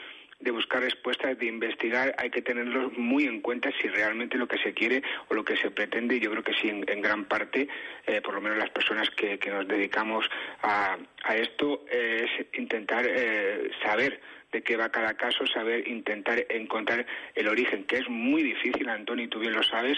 de 0.42 0.52
buscar 0.52 0.82
respuestas, 0.82 1.38
de 1.38 1.46
investigar, 1.46 2.16
hay 2.18 2.30
que 2.30 2.42
tenerlos 2.42 2.92
muy 2.98 3.26
en 3.26 3.42
cuenta 3.42 3.72
si 3.82 3.88
realmente 3.88 4.38
lo 4.38 4.48
que 4.48 4.58
se 4.58 4.74
quiere 4.74 5.04
o 5.30 5.34
lo 5.34 5.46
que 5.46 5.56
se 5.58 5.72
pretende. 5.72 6.20
Yo 6.20 6.32
creo 6.32 6.44
que 6.44 6.54
sí, 6.54 6.70
en, 6.70 7.02
gran 7.02 7.26
parte, 7.26 7.68
eh, 8.08 8.22
por 8.22 8.34
lo 8.34 8.42
menos 8.42 8.58
las 8.58 8.72
personas 8.72 9.10
que, 9.12 9.38
que 9.38 9.52
nos 9.52 9.68
dedicamos 9.68 10.26
a, 10.64 10.98
a 11.24 11.36
esto, 11.36 11.86
es 11.90 12.30
intentar 12.54 13.06
eh, 13.08 13.72
saber 13.84 14.20
de 14.52 14.62
qué 14.62 14.76
va 14.76 14.90
cada 14.90 15.16
caso, 15.16 15.46
saber 15.48 15.88
intentar 15.88 16.46
encontrar 16.50 17.06
el 17.36 17.48
origen, 17.48 17.86
que 17.86 17.98
es 17.98 18.10
muy 18.10 18.44
difícil, 18.44 18.90
Antonio, 18.90 19.26
y 19.26 19.28
tú 19.28 19.40
bien 19.40 19.54
lo 19.54 19.64
sabes, 19.64 19.98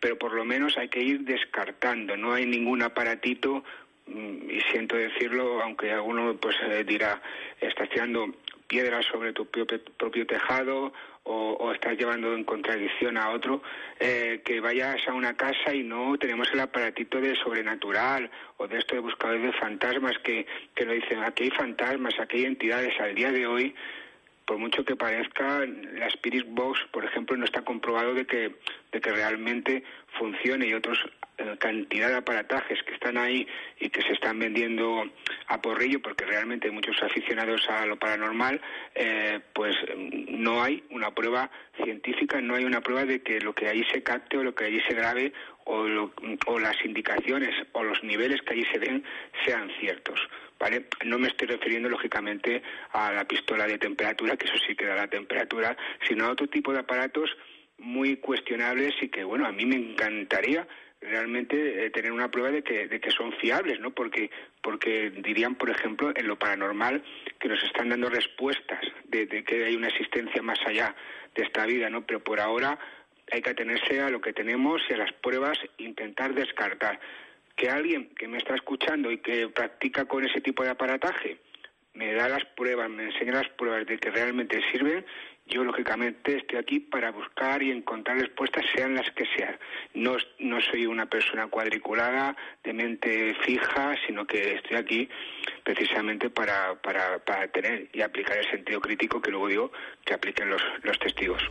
pero 0.00 0.18
por 0.18 0.32
lo 0.32 0.44
menos 0.44 0.76
hay 0.76 0.88
que 0.88 1.00
ir 1.00 1.20
descartando, 1.20 2.16
no 2.16 2.32
hay 2.32 2.46
ningún 2.46 2.82
aparatito 2.82 3.64
mm, 4.06 4.50
y 4.50 4.60
siento 4.72 4.96
decirlo, 4.96 5.62
aunque 5.62 5.92
alguno 5.92 6.36
pues 6.36 6.56
eh, 6.68 6.84
dirá, 6.84 7.22
estás 7.60 7.88
tirando 7.90 8.34
piedras 8.72 9.04
sobre 9.04 9.34
tu 9.34 9.44
propio, 9.44 10.26
tejado 10.26 10.94
o, 11.24 11.72
estás 11.72 11.98
llevando 11.98 12.34
en 12.34 12.42
contradicción 12.42 13.18
a 13.18 13.30
otro, 13.30 13.62
eh, 14.00 14.40
que 14.46 14.60
vayas 14.60 15.06
a 15.06 15.12
una 15.12 15.36
casa 15.36 15.74
y 15.74 15.82
no 15.82 16.16
tenemos 16.16 16.48
el 16.52 16.60
aparatito 16.60 17.20
de 17.20 17.36
sobrenatural 17.36 18.30
o 18.56 18.66
de 18.66 18.78
esto 18.78 18.94
de 18.94 19.02
buscadores 19.02 19.42
de 19.42 19.52
fantasmas 19.52 20.16
que, 20.24 20.46
que 20.74 20.86
nos 20.86 20.94
dicen 20.94 21.22
aquí 21.22 21.44
hay 21.44 21.50
fantasmas, 21.50 22.18
aquí 22.18 22.38
hay 22.38 22.46
entidades. 22.46 22.98
Al 22.98 23.14
día 23.14 23.30
de 23.30 23.46
hoy, 23.46 23.74
por 24.46 24.56
mucho 24.56 24.86
que 24.86 24.96
parezca, 24.96 25.66
la 25.66 26.06
Spirit 26.06 26.46
Box, 26.48 26.80
por 26.92 27.04
ejemplo, 27.04 27.36
no 27.36 27.44
está 27.44 27.60
comprobado 27.62 28.14
de 28.14 28.24
que, 28.24 28.56
de 28.90 29.00
que 29.00 29.12
realmente 29.12 29.84
funcione 30.18 30.66
y 30.66 30.74
otros 30.74 30.98
cantidad 31.58 32.08
de 32.08 32.16
aparatajes 32.16 32.82
que 32.82 32.94
están 32.94 33.16
ahí 33.16 33.46
y 33.78 33.88
que 33.88 34.02
se 34.02 34.12
están 34.12 34.38
vendiendo 34.38 35.04
a 35.46 35.60
porrillo 35.60 36.00
porque 36.00 36.24
realmente 36.24 36.68
hay 36.68 36.74
muchos 36.74 37.00
aficionados 37.02 37.68
a 37.68 37.86
lo 37.86 37.98
paranormal, 37.98 38.60
eh, 38.94 39.40
pues 39.52 39.74
no 39.96 40.62
hay 40.62 40.84
una 40.90 41.10
prueba 41.10 41.50
científica, 41.82 42.40
no 42.40 42.54
hay 42.54 42.64
una 42.64 42.80
prueba 42.80 43.04
de 43.04 43.22
que 43.22 43.40
lo 43.40 43.54
que 43.54 43.68
allí 43.68 43.84
se 43.92 44.02
capte 44.02 44.38
o 44.38 44.44
lo 44.44 44.54
que 44.54 44.64
allí 44.64 44.80
se 44.88 44.94
grabe 44.94 45.32
o, 45.64 46.10
o 46.46 46.58
las 46.58 46.84
indicaciones 46.84 47.54
o 47.72 47.82
los 47.82 48.02
niveles 48.02 48.40
que 48.42 48.54
allí 48.54 48.66
se 48.72 48.78
den 48.78 49.04
sean 49.44 49.70
ciertos. 49.80 50.20
¿Vale? 50.58 50.86
No 51.04 51.18
me 51.18 51.26
estoy 51.26 51.48
refiriendo 51.48 51.88
lógicamente 51.88 52.62
a 52.92 53.10
la 53.10 53.24
pistola 53.24 53.66
de 53.66 53.78
temperatura, 53.78 54.36
que 54.36 54.46
eso 54.46 54.54
sí 54.64 54.76
que 54.76 54.84
da 54.84 54.94
la 54.94 55.08
temperatura, 55.08 55.76
sino 56.06 56.26
a 56.26 56.30
otro 56.30 56.46
tipo 56.46 56.72
de 56.72 56.78
aparatos 56.78 57.36
muy 57.78 58.18
cuestionables 58.18 58.94
y 59.00 59.08
que, 59.08 59.24
bueno, 59.24 59.44
a 59.44 59.50
mí 59.50 59.66
me 59.66 59.74
encantaría 59.74 60.68
realmente 61.02 61.84
eh, 61.84 61.90
tener 61.90 62.12
una 62.12 62.30
prueba 62.30 62.50
de 62.50 62.62
que, 62.62 62.86
de 62.88 63.00
que 63.00 63.10
son 63.10 63.32
fiables, 63.34 63.80
¿no? 63.80 63.90
Porque, 63.90 64.30
porque 64.62 65.10
dirían, 65.10 65.54
por 65.56 65.70
ejemplo, 65.70 66.12
en 66.14 66.26
lo 66.26 66.38
paranormal, 66.38 67.02
que 67.38 67.48
nos 67.48 67.62
están 67.64 67.88
dando 67.88 68.08
respuestas 68.08 68.80
de, 69.04 69.26
que 69.44 69.64
hay 69.64 69.74
una 69.74 69.88
existencia 69.88 70.42
más 70.42 70.58
allá 70.66 70.94
de 71.34 71.42
esta 71.42 71.66
vida, 71.66 71.90
¿no? 71.90 72.06
Pero 72.06 72.20
por 72.20 72.40
ahora 72.40 72.78
hay 73.30 73.42
que 73.42 73.50
atenerse 73.50 74.00
a 74.00 74.10
lo 74.10 74.20
que 74.20 74.32
tenemos 74.32 74.82
y 74.88 74.94
a 74.94 74.98
las 74.98 75.12
pruebas, 75.12 75.58
intentar 75.78 76.34
descartar. 76.34 77.00
Que 77.56 77.68
alguien 77.68 78.14
que 78.14 78.28
me 78.28 78.38
está 78.38 78.54
escuchando 78.54 79.10
y 79.10 79.18
que 79.18 79.48
practica 79.48 80.06
con 80.06 80.24
ese 80.24 80.40
tipo 80.40 80.62
de 80.64 80.70
aparataje 80.70 81.38
me 81.94 82.14
da 82.14 82.28
las 82.28 82.44
pruebas, 82.56 82.88
me 82.88 83.04
enseña 83.04 83.32
las 83.32 83.48
pruebas 83.50 83.86
de 83.86 83.98
que 83.98 84.10
realmente 84.10 84.60
sirven, 84.72 85.04
yo, 85.52 85.64
lógicamente, 85.64 86.38
estoy 86.38 86.58
aquí 86.58 86.80
para 86.80 87.10
buscar 87.10 87.62
y 87.62 87.70
encontrar 87.70 88.18
respuestas, 88.18 88.64
sean 88.74 88.94
las 88.94 89.10
que 89.12 89.24
sean. 89.36 89.56
No, 89.94 90.16
no 90.38 90.60
soy 90.60 90.86
una 90.86 91.06
persona 91.06 91.46
cuadriculada, 91.48 92.36
de 92.64 92.72
mente 92.72 93.34
fija, 93.44 93.94
sino 94.06 94.26
que 94.26 94.54
estoy 94.54 94.76
aquí 94.76 95.08
precisamente 95.62 96.30
para, 96.30 96.74
para, 96.80 97.18
para 97.18 97.48
tener 97.48 97.88
y 97.92 98.00
aplicar 98.00 98.38
el 98.38 98.50
sentido 98.50 98.80
crítico 98.80 99.20
que 99.20 99.30
luego 99.30 99.48
digo 99.48 99.72
que 100.04 100.14
apliquen 100.14 100.48
los, 100.48 100.62
los 100.82 100.98
testigos. 100.98 101.42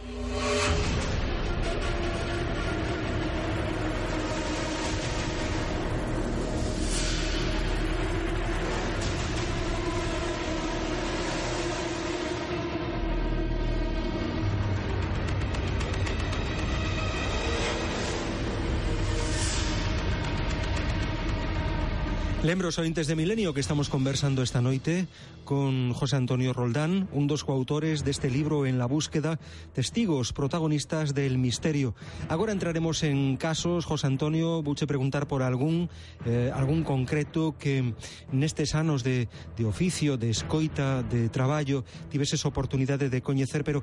Lembros 22.52 22.80
ointes 22.80 23.08
de 23.08 23.16
Milenio 23.16 23.54
que 23.54 23.64
estamos 23.64 23.88
conversando 23.88 24.44
esta 24.44 24.60
noite 24.60 25.08
con 25.46 25.94
José 25.94 26.18
Antonio 26.18 26.52
Roldán, 26.52 27.08
un 27.16 27.24
dos 27.24 27.48
coautores 27.48 28.04
deste 28.04 28.28
libro 28.28 28.68
En 28.68 28.76
la 28.76 28.92
búsqueda, 28.92 29.40
testigos 29.72 30.34
protagonistas 30.34 31.16
del 31.16 31.38
misterio. 31.38 31.96
Agora 32.28 32.52
entraremos 32.52 33.04
en 33.04 33.38
casos, 33.38 33.86
José 33.86 34.08
Antonio, 34.08 34.62
vouche 34.62 34.84
preguntar 34.84 35.32
por 35.32 35.48
algún 35.48 35.88
eh, 36.28 36.52
algún 36.54 36.84
concreto 36.84 37.56
que 37.56 37.96
nestes 38.36 38.76
anos 38.76 39.08
de, 39.08 39.32
de 39.56 39.64
oficio, 39.64 40.20
de 40.20 40.36
escoita, 40.36 41.08
de 41.08 41.32
traballo, 41.32 41.88
tiveses 42.12 42.44
oportunidade 42.44 43.08
de 43.08 43.24
coñecer, 43.24 43.64
pero 43.64 43.80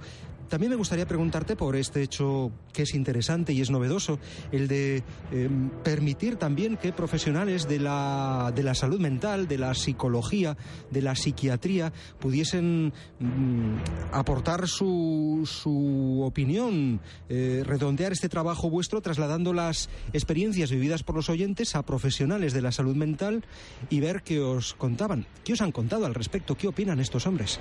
también 0.49 0.71
me 0.71 0.77
gustaría 0.77 1.07
preguntarte 1.07 1.57
por 1.57 1.77
este 1.77 2.03
hecho 2.03 2.51
que 2.73 2.83
es 2.83 2.95
interesante 2.95 3.53
y 3.53 3.61
es 3.61 3.71
novedoso, 3.71 4.19
el 4.51 4.67
de 4.67 5.03
eh, 5.31 5.49
permitir 5.85 6.37
también 6.37 6.77
que 6.77 6.93
profesionales 6.93 7.69
de 7.69 7.79
la 7.79 8.51
de 8.59 8.65
la 8.65 8.75
salud 8.75 8.99
mental, 8.99 9.47
de 9.47 9.57
la 9.57 9.73
psicología, 9.73 10.57
de 10.91 11.01
la 11.01 11.15
psiquiatría, 11.15 11.93
pudiesen 12.19 12.93
mm, 13.21 13.77
aportar 14.11 14.67
su, 14.67 15.43
su 15.47 16.23
opinión, 16.25 16.99
eh, 17.29 17.63
redondear 17.65 18.11
este 18.11 18.29
trabajo 18.29 18.69
vuestro 18.69 19.01
trasladando 19.01 19.53
las 19.53 19.89
experiencias 20.13 20.73
vividas 20.73 21.05
por 21.05 21.15
los 21.15 21.31
oyentes 21.31 21.77
a 21.77 21.85
profesionales 21.85 22.53
de 22.53 22.63
la 22.63 22.73
salud 22.73 22.97
mental 22.97 23.45
y 23.91 24.01
ver 24.01 24.23
qué 24.23 24.41
os 24.41 24.75
contaban. 24.75 25.25
¿Qué 25.45 25.53
os 25.53 25.61
han 25.61 25.71
contado 25.71 26.05
al 26.05 26.15
respecto? 26.15 26.57
¿Qué 26.57 26.67
opinan 26.67 26.99
estos 26.99 27.29
hombres? 27.29 27.61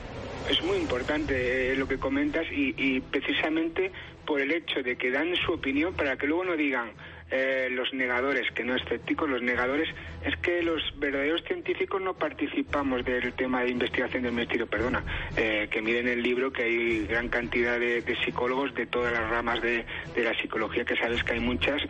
Es 0.50 0.64
muy 0.64 0.78
importante 0.78 1.74
eh, 1.74 1.76
lo 1.76 1.88
que 1.88 2.00
comentas 2.00 2.48
y, 2.52 2.74
y 2.76 3.02
precisamente 3.02 3.92
por 4.26 4.42
el 4.42 4.52
hecho 4.52 4.82
de 4.82 4.96
que 4.96 5.12
dan 5.12 5.36
su 5.46 5.52
opinión 5.54 5.94
para 5.94 6.18
que 6.18 6.26
luego 6.26 6.44
no 6.44 6.58
digan 6.58 6.90
eh, 7.30 7.68
los 7.72 7.94
negadores, 7.94 8.50
que 8.52 8.64
no 8.64 8.76
escépticos, 8.76 9.30
los 9.30 9.42
negadores, 9.42 9.90
es 10.24 10.36
que 10.38 10.64
los 10.64 10.82
verdaderos 10.98 11.44
científicos 11.44 12.02
no 12.02 12.14
participamos 12.14 13.04
del 13.04 13.34
tema 13.34 13.64
de 13.64 13.72
investigación 13.72 14.24
del 14.24 14.32
ministerio, 14.32 14.66
perdona, 14.66 15.04
eh, 15.36 15.68
que 15.70 15.82
miren 15.82 16.08
el 16.08 16.24
libro 16.24 16.52
que 16.54 16.64
hay 16.64 17.06
gran 17.06 17.28
cantidad 17.28 17.80
de, 17.80 18.04
psicólogos 18.24 18.74
de 18.76 18.86
todas 18.86 19.12
las 19.12 19.30
ramas 19.30 19.62
de, 19.62 19.86
la 20.16 20.34
psicología, 20.40 20.86
que 20.86 20.96
sabes 20.96 21.24
que 21.24 21.34
hay 21.34 21.40
muchas 21.40 21.82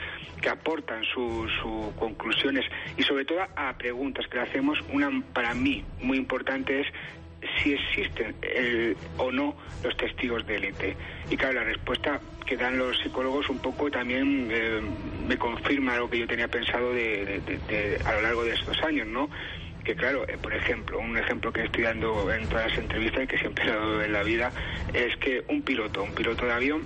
que 0.42 0.50
aportan 0.50 1.04
sus 1.04 1.52
conclusiones 2.00 2.66
y 2.98 3.04
sobre 3.04 3.26
todo 3.26 3.40
a 3.56 3.78
preguntas 3.78 4.28
que 4.28 4.38
le 4.38 4.44
hacemos. 4.44 4.80
Una 4.92 5.10
para 5.34 5.54
mí 5.54 5.84
muy 6.02 6.18
importante 6.18 6.82
es 6.82 6.88
si 7.62 7.74
existen 7.74 8.36
o 9.18 9.32
no 9.32 9.56
los 9.84 9.96
testigos 9.98 10.46
de 10.46 10.56
élite. 10.56 10.96
Y 11.30 11.38
claro, 11.38 11.56
la 11.56 11.64
respuesta 11.64 12.20
que 12.48 12.58
dan 12.58 12.78
los 12.78 12.98
psicólogos 13.00 13.50
un 13.50 13.60
poco 13.60 13.92
también 13.92 14.50
eh, 14.52 14.82
me 15.28 15.38
confirma 15.38 15.98
lo 15.98 16.10
que 16.10 16.20
yo 16.20 16.28
tenía 16.28 16.48
pensado 16.48 16.94
de, 16.94 17.42
a 18.06 18.14
lo 18.14 18.22
largo 18.22 18.44
de 18.44 18.54
estos 18.54 18.82
años, 18.84 19.06
¿no? 19.08 19.30
Que 19.84 19.96
claro, 19.96 20.28
eh, 20.28 20.38
por 20.42 20.54
ejemplo, 20.54 20.98
un 20.98 21.18
ejemplo 21.18 21.52
que 21.52 21.64
estoy 21.64 21.84
dando 21.84 22.32
en 22.32 22.48
todas 22.48 22.70
las 22.70 22.80
entrevistas 22.80 23.24
y 23.24 23.28
que 23.28 23.38
siempre 23.38 23.66
he 23.66 23.68
dado 23.68 24.02
en 24.02 24.14
la 24.14 24.24
vida 24.24 24.52
es 24.94 25.16
que 25.18 25.44
un 25.50 25.62
piloto, 25.62 26.04
un 26.04 26.14
piloto 26.14 26.46
de 26.46 26.54
avión, 26.54 26.84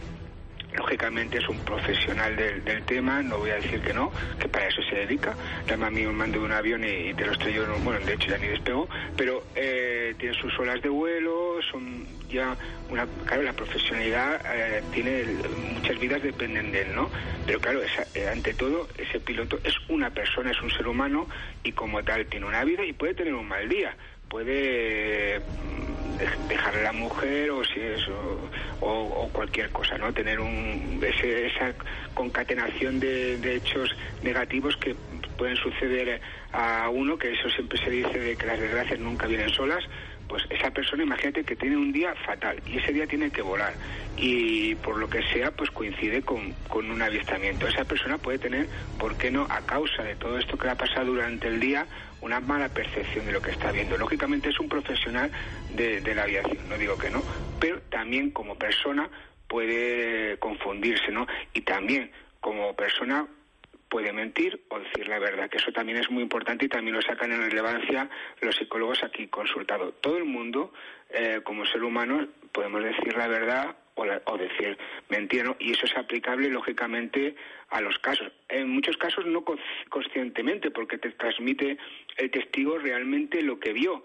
lógicamente 0.75 1.37
es 1.37 1.47
un 1.49 1.57
profesional 1.59 2.35
del, 2.35 2.83
tema, 2.83 3.21
no 3.21 3.37
voy 3.37 3.51
a 3.51 3.55
decir 3.55 3.81
que 3.81 3.93
no, 3.93 4.11
que 4.39 4.47
para 4.47 4.67
eso 4.67 4.81
se 4.83 4.95
dedica. 4.95 5.35
Llama 5.67 5.87
a 5.87 5.91
mí 5.91 6.05
mando 6.05 6.39
de 6.39 6.45
un 6.45 6.51
avión 6.51 6.83
y, 6.83 7.13
te 7.13 7.25
lo 7.25 7.33
estrelló, 7.33 7.65
bueno, 7.83 8.05
de 8.05 8.13
hecho 8.13 8.29
ya 8.29 8.37
ni 8.37 8.47
despegó, 8.47 8.87
pero 9.15 9.43
eh, 9.55 10.15
tiene 10.17 10.35
sus 10.35 10.57
olas 10.59 10.81
de 10.81 10.89
vuelo, 10.89 11.59
son 11.71 12.05
ya 12.29 12.55
una, 12.89 13.05
claro, 13.25 13.43
la 13.43 13.53
profesionalidad 13.53 14.41
eh, 14.45 14.83
tiene, 14.93 15.25
muchas 15.73 15.99
vidas 15.99 16.23
dependen 16.23 16.71
de 16.71 16.81
él, 16.81 16.95
¿no? 16.95 17.09
Pero 17.45 17.59
claro, 17.59 17.81
eh, 18.13 18.27
ante 18.27 18.53
todo, 18.53 18.87
ese 18.97 19.19
piloto 19.19 19.59
es 19.63 19.75
una 19.89 20.09
persona, 20.09 20.51
es 20.51 20.61
un 20.61 20.71
ser 20.71 20.87
humano 20.87 21.27
y 21.63 21.71
como 21.71 22.03
tal 22.03 22.25
tiene 22.25 22.45
una 22.45 22.63
vida 22.63 22.85
y 22.85 22.93
puede 22.93 23.13
tener 23.13 23.33
un 23.33 23.47
mal 23.47 23.67
día 23.67 23.95
puede 24.31 25.39
mm, 25.39 26.47
dejarle 26.47 26.79
a 26.79 26.83
la 26.83 26.93
mujer 26.93 27.51
o 27.51 27.63
si 27.65 27.79
es 27.79 28.01
cualquier 29.31 29.69
cosa, 29.69 29.97
¿no? 29.97 30.13
Tener 30.13 30.39
un, 30.39 31.00
esa 31.01 31.73
concatenación 32.13 33.00
de, 33.00 33.38
de 33.38 33.55
hechos 33.55 33.95
negativos 34.23 34.75
que 34.77 34.95
pueden 35.38 35.55
suceder 35.55 36.21
a 36.51 36.89
uno, 36.89 37.17
que 37.17 37.31
eso 37.31 37.50
siempre 37.50 37.79
se 37.83 37.89
dice 37.89 38.19
de 38.19 38.35
que 38.35 38.45
las 38.45 38.59
desgracias 38.59 39.00
nunca 39.00 39.27
vienen 39.27 39.50
solas, 39.50 39.83
pues 40.27 40.43
esa 40.50 40.71
persona 40.71 41.03
imagínate 41.03 41.43
que 41.43 41.55
tiene 41.57 41.75
un 41.75 41.91
día 41.91 42.15
fatal 42.25 42.61
y 42.65 42.77
ese 42.77 42.93
día 42.93 43.05
tiene 43.05 43.29
que 43.31 43.41
volar 43.41 43.73
y 44.15 44.75
por 44.75 44.97
lo 44.97 45.09
que 45.09 45.21
sea 45.33 45.51
pues 45.51 45.69
coincide 45.71 46.21
con, 46.21 46.53
con 46.69 46.89
un 46.89 47.01
avistamiento. 47.01 47.67
Esa 47.67 47.83
persona 47.83 48.17
puede 48.17 48.39
tener, 48.39 48.67
¿por 48.97 49.17
qué 49.17 49.29
no?, 49.29 49.45
a 49.50 49.59
causa 49.61 50.03
de 50.03 50.15
todo 50.15 50.38
esto 50.38 50.57
que 50.57 50.65
le 50.65 50.71
ha 50.71 50.77
pasado 50.77 51.07
durante 51.07 51.47
el 51.47 51.59
día, 51.59 51.85
una 52.21 52.39
mala 52.39 52.69
percepción 52.69 53.25
de 53.25 53.31
lo 53.31 53.41
que 53.41 53.51
está 53.51 53.71
viendo. 53.71 53.97
Lógicamente 53.97 54.49
es 54.49 54.59
un 54.59 54.69
profesional 54.69 55.31
de, 55.73 56.01
de 56.01 56.15
la 56.15 56.23
aviación, 56.23 56.69
no 56.69 56.77
digo 56.77 56.97
que 56.97 57.09
no, 57.09 57.21
pero 57.59 57.81
también 57.89 58.31
como 58.31 58.55
persona 58.55 59.09
puede 59.47 60.37
confundirse, 60.37 61.11
¿no? 61.11 61.27
Y 61.53 61.61
también 61.61 62.11
como 62.39 62.75
persona 62.75 63.27
puede 63.91 64.13
mentir 64.13 64.63
o 64.69 64.79
decir 64.79 65.09
la 65.09 65.19
verdad, 65.19 65.49
que 65.49 65.57
eso 65.57 65.73
también 65.73 65.97
es 65.97 66.09
muy 66.09 66.23
importante 66.23 66.65
y 66.65 66.69
también 66.69 66.95
lo 66.95 67.01
sacan 67.01 67.33
en 67.33 67.41
relevancia 67.41 68.09
los 68.39 68.55
psicólogos 68.55 69.03
aquí 69.03 69.27
consultados. 69.27 69.95
Todo 69.99 70.17
el 70.17 70.23
mundo, 70.23 70.71
eh, 71.09 71.41
como 71.43 71.65
ser 71.65 71.83
humano, 71.83 72.25
podemos 72.53 72.81
decir 72.81 73.17
la 73.17 73.27
verdad 73.27 73.75
o, 73.95 74.38
decir 74.38 74.77
mentira, 75.10 75.55
y 75.60 75.74
eso 75.74 75.86
es 75.86 75.95
aplicable 75.95 76.50
lógicamente 76.50 77.36
a 77.69 77.81
los 77.81 77.98
casos. 78.00 78.31
En 78.50 78.69
muchos 78.69 78.98
casos 78.98 79.25
no 79.25 79.43
conscientemente, 79.89 80.71
porque 80.71 80.98
te 80.98 81.12
transmite 81.12 81.77
el 82.17 82.31
testigo 82.31 82.77
realmente 82.77 83.41
lo 83.41 83.60
que 83.60 83.74
vio. 83.74 84.03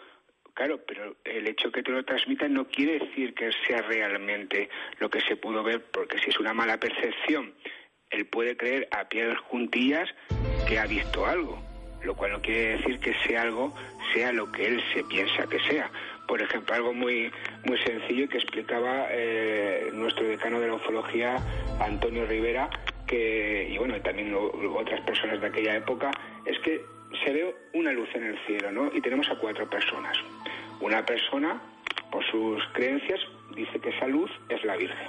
Claro, 0.55 0.81
pero 0.87 1.16
el 1.25 1.47
hecho 1.47 1.71
que 1.71 1.83
te 1.83 1.90
lo 1.90 2.05
transmita 2.05 2.49
no 2.49 2.66
quiere 2.66 2.99
decir 2.99 3.35
que 3.35 3.50
sea 3.66 3.83
realmente 3.83 4.71
lo 4.99 5.11
que 5.11 5.21
se 5.21 5.37
pudo 5.37 5.62
ver, 5.62 5.83
porque 5.93 6.19
si 6.19 6.31
es 6.31 6.40
una 6.40 6.55
mala 6.55 6.81
percepción 6.81 7.52
él 8.11 8.26
puede 8.26 8.57
creer 8.57 8.88
a 8.90 9.09
piedras 9.09 9.38
juntillas 9.40 10.09
que 10.69 10.78
ha 10.78 10.87
visto 10.87 11.26
algo, 11.26 11.61
lo 12.02 12.14
cual 12.14 12.33
no 12.33 12.43
quiere 12.43 12.76
decir 12.78 12.99
que 12.99 13.14
sea 13.26 13.43
algo 13.43 13.75
sea 14.14 14.33
lo 14.33 14.50
que 14.52 14.66
él 14.66 14.83
se 14.95 15.02
piensa 15.05 15.47
que 15.49 15.61
sea. 15.61 15.90
Por 16.26 16.42
ejemplo, 16.42 16.75
algo 16.75 16.92
muy 16.92 17.30
muy 17.64 17.78
sencillo 17.78 18.28
que 18.28 18.38
explicaba 18.38 19.06
eh, 19.11 19.90
nuestro 19.92 20.26
decano 20.26 20.61
de 20.61 20.68
la 20.68 20.75
ufología, 20.75 21.37
Antonio 21.80 22.26
Rivera, 22.26 22.68
que 23.06 23.68
y 23.71 23.78
bueno, 23.78 24.00
también 24.02 24.35
otras 24.35 25.00
personas 25.02 25.40
de 25.40 25.47
aquella 25.47 25.76
época, 25.76 26.11
es 26.45 26.59
que 26.61 26.85
se 27.25 27.33
ve 27.33 27.54
una 27.75 27.92
luz 27.92 28.09
en 28.14 28.25
el 28.25 28.38
cielo, 28.47 28.73
¿no? 28.73 28.90
Y 28.92 29.00
tenemos 29.00 29.28
a 29.30 29.37
cuatro 29.37 29.68
personas. 29.68 30.16
Una 30.80 31.06
persona, 31.06 31.61
por 32.11 32.25
sus 32.26 32.62
creencias, 32.73 33.21
dice 33.54 33.78
que 33.80 33.90
esa 33.90 34.06
luz 34.06 34.30
es 34.49 34.62
la 34.64 34.76
Virgen 34.76 35.09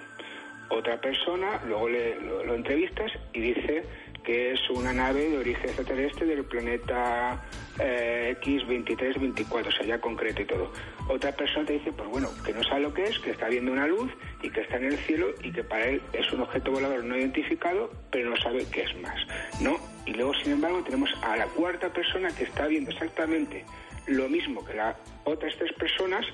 otra 0.69 0.99
persona, 0.99 1.61
luego 1.65 1.89
le, 1.89 2.19
lo, 2.19 2.53
entrevistas 2.53 3.11
y 3.33 3.41
dice 3.41 3.83
que 4.27 4.51
es 4.51 4.69
una 4.69 4.91
nave 4.91 5.29
de 5.29 5.37
origen 5.37 5.63
extraterrestre 5.63 6.25
del 6.25 6.43
planeta 6.43 7.41
eh, 7.79 8.35
X2324, 8.41 9.67
o 9.67 9.71
sea, 9.71 9.85
ya 9.85 10.01
concreto 10.01 10.41
y 10.41 10.45
todo. 10.45 10.73
Otra 11.07 11.31
persona 11.31 11.65
te 11.65 11.73
dice, 11.73 11.93
pues 11.93 12.09
bueno, 12.09 12.27
que 12.45 12.51
no 12.51 12.61
sabe 12.61 12.81
lo 12.81 12.93
que 12.93 13.05
es, 13.05 13.17
que 13.19 13.31
está 13.31 13.47
viendo 13.47 13.71
una 13.71 13.87
luz 13.87 14.11
y 14.43 14.49
que 14.49 14.59
está 14.59 14.75
en 14.75 14.87
el 14.87 14.97
cielo 14.97 15.29
y 15.41 15.53
que 15.53 15.63
para 15.63 15.85
él 15.85 16.01
es 16.11 16.29
un 16.33 16.41
objeto 16.41 16.71
volador 16.71 17.05
no 17.05 17.17
identificado, 17.17 17.89
pero 18.11 18.29
no 18.29 18.35
sabe 18.35 18.65
qué 18.69 18.81
es 18.81 18.99
más, 18.99 19.15
¿no? 19.61 19.77
Y 20.05 20.11
luego, 20.11 20.33
sin 20.33 20.51
embargo, 20.51 20.83
tenemos 20.83 21.09
a 21.21 21.37
la 21.37 21.45
cuarta 21.45 21.87
persona 21.93 22.27
que 22.35 22.43
está 22.43 22.67
viendo 22.67 22.91
exactamente 22.91 23.63
lo 24.07 24.27
mismo 24.27 24.65
que 24.65 24.73
las 24.73 24.97
otras 25.23 25.55
tres 25.57 25.71
personas 25.71 26.25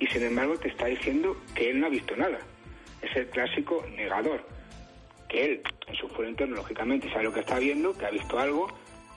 y, 0.00 0.08
sin 0.08 0.24
embargo, 0.24 0.58
te 0.58 0.66
está 0.66 0.86
diciendo 0.86 1.40
que 1.54 1.70
él 1.70 1.78
no 1.78 1.86
ha 1.86 1.90
visto 1.90 2.16
nada 2.16 2.40
es 3.02 3.16
el 3.16 3.26
clásico 3.28 3.84
negador, 3.96 4.44
que 5.28 5.44
él 5.44 5.62
en 5.86 5.94
su 5.94 6.08
fuero 6.08 6.30
interno 6.30 6.56
lógicamente 6.56 7.10
sabe 7.10 7.24
lo 7.24 7.32
que 7.32 7.40
está 7.40 7.58
viendo, 7.58 7.96
que 7.96 8.06
ha 8.06 8.10
visto 8.10 8.38
algo, 8.38 8.68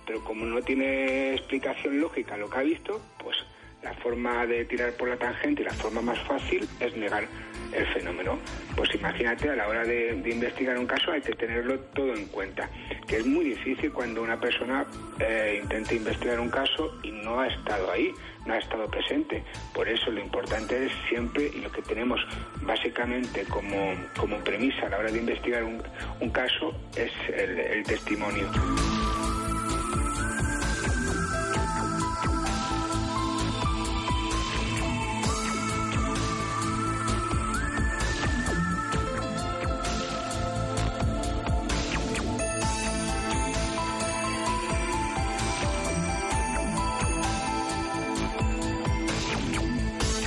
pero 0.06 0.24
como 0.24 0.46
no 0.46 0.62
tiene 0.62 1.34
explicación 1.34 2.00
lógica 2.00 2.38
lo 2.38 2.50
que 2.50 2.58
ha 2.58 2.64
visto, 2.64 3.02
pues 3.24 3.38
la 3.84 3.94
forma 3.96 4.46
de 4.46 4.66
tirar 4.66 4.92
por 4.94 5.10
la 5.10 5.18
tangente 5.18 5.62
y 5.62 5.66
la 5.66 5.74
forma 5.74 6.02
más 6.02 6.20
fácil 6.20 6.68
es 6.80 6.96
negar 6.96 7.28
el 7.72 7.86
fenómeno. 7.88 8.40
Pues 8.76 8.94
imagínate, 8.96 9.50
a 9.50 9.56
la 9.56 9.68
hora 9.68 9.84
de, 9.84 10.22
investigar 10.26 10.78
un 10.78 10.88
caso 10.88 11.12
hay 11.12 11.22
que 11.22 11.34
tenerlo 11.34 11.80
todo 11.94 12.14
en 12.14 12.26
cuenta, 12.28 12.70
que 13.08 13.18
es 13.18 13.26
muy 13.26 13.46
difícil 13.46 13.92
cuando 13.92 14.22
una 14.22 14.40
persona 14.40 14.86
eh, 15.20 15.60
intenta 15.62 15.94
investigar 15.94 16.40
un 16.40 16.50
caso 16.50 17.00
y 17.04 17.12
no 17.12 17.40
ha 17.40 17.48
estado 17.48 17.92
ahí, 17.92 18.12
no 18.46 18.54
ha 18.54 18.58
estado 18.58 18.88
presente. 18.88 19.44
Por 19.74 19.88
eso 19.88 20.12
lo 20.12 20.20
importante 20.20 20.86
es 20.86 20.92
siempre, 21.08 21.52
y 21.54 21.62
lo 21.62 21.72
que 21.72 21.82
tenemos 21.82 22.20
básicamente 22.62 23.44
como, 23.46 23.94
como 24.18 24.38
premisa 24.40 24.88
a 24.88 24.90
la 24.90 24.98
hora 25.00 25.12
de 25.12 25.20
investigar 25.20 25.64
un, 25.64 26.30
caso, 26.32 26.74
es 26.96 27.12
el 27.36 27.84
testimonio. 27.84 28.50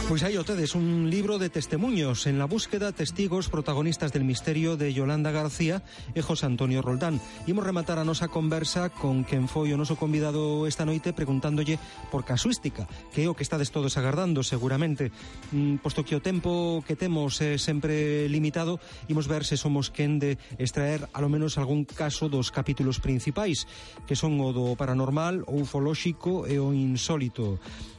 Pues 0.09 0.25
ahí 0.25 0.37
ustedes, 0.37 0.75
un 0.75 1.09
libro 1.09 1.38
de 1.38 1.49
testimonios 1.49 2.27
en 2.27 2.38
la 2.38 2.45
búsqueda 2.45 2.93
testigos 2.93 3.49
protagonistas 3.49 4.12
del 4.12 4.25
misterio 4.25 4.77
de 4.77 4.93
Yolanda 4.93 5.31
García 5.31 5.83
e 6.15 6.21
José 6.21 6.45
Antonio 6.45 6.83
Roldán. 6.83 7.21
Imos 7.47 7.65
rematar 7.65 7.97
a 7.97 8.05
nosa 8.05 8.29
conversa 8.29 8.91
con 8.93 9.25
quen 9.25 9.49
foi 9.49 9.73
o 9.73 9.81
noso 9.81 9.97
convidado 9.97 10.69
esta 10.69 10.85
noite 10.85 11.17
preguntándolle 11.17 11.81
por 12.12 12.29
casuística, 12.29 12.85
que 13.15 13.25
o 13.25 13.33
que 13.33 13.47
estades 13.47 13.73
todos 13.73 13.97
agardando 13.97 14.45
seguramente. 14.45 15.15
Mm, 15.55 15.81
posto 15.81 16.05
que 16.05 16.19
o 16.19 16.21
tempo 16.21 16.85
que 16.85 16.99
temos 16.99 17.41
é 17.41 17.57
sempre 17.57 18.29
limitado, 18.29 18.85
imos 19.09 19.31
ver 19.31 19.49
se 19.49 19.57
somos 19.57 19.88
quen 19.88 20.21
de 20.21 20.37
extraer 20.61 21.09
alo 21.17 21.33
menos 21.33 21.57
algún 21.57 21.88
caso 21.88 22.29
dos 22.29 22.53
capítulos 22.53 23.01
principais, 23.01 23.65
que 24.05 24.19
son 24.19 24.37
o 24.45 24.53
do 24.53 24.77
paranormal, 24.77 25.47
o 25.49 25.65
ufolóxico 25.65 26.45
e 26.45 26.61
o 26.61 26.75
insólito. 26.77 27.57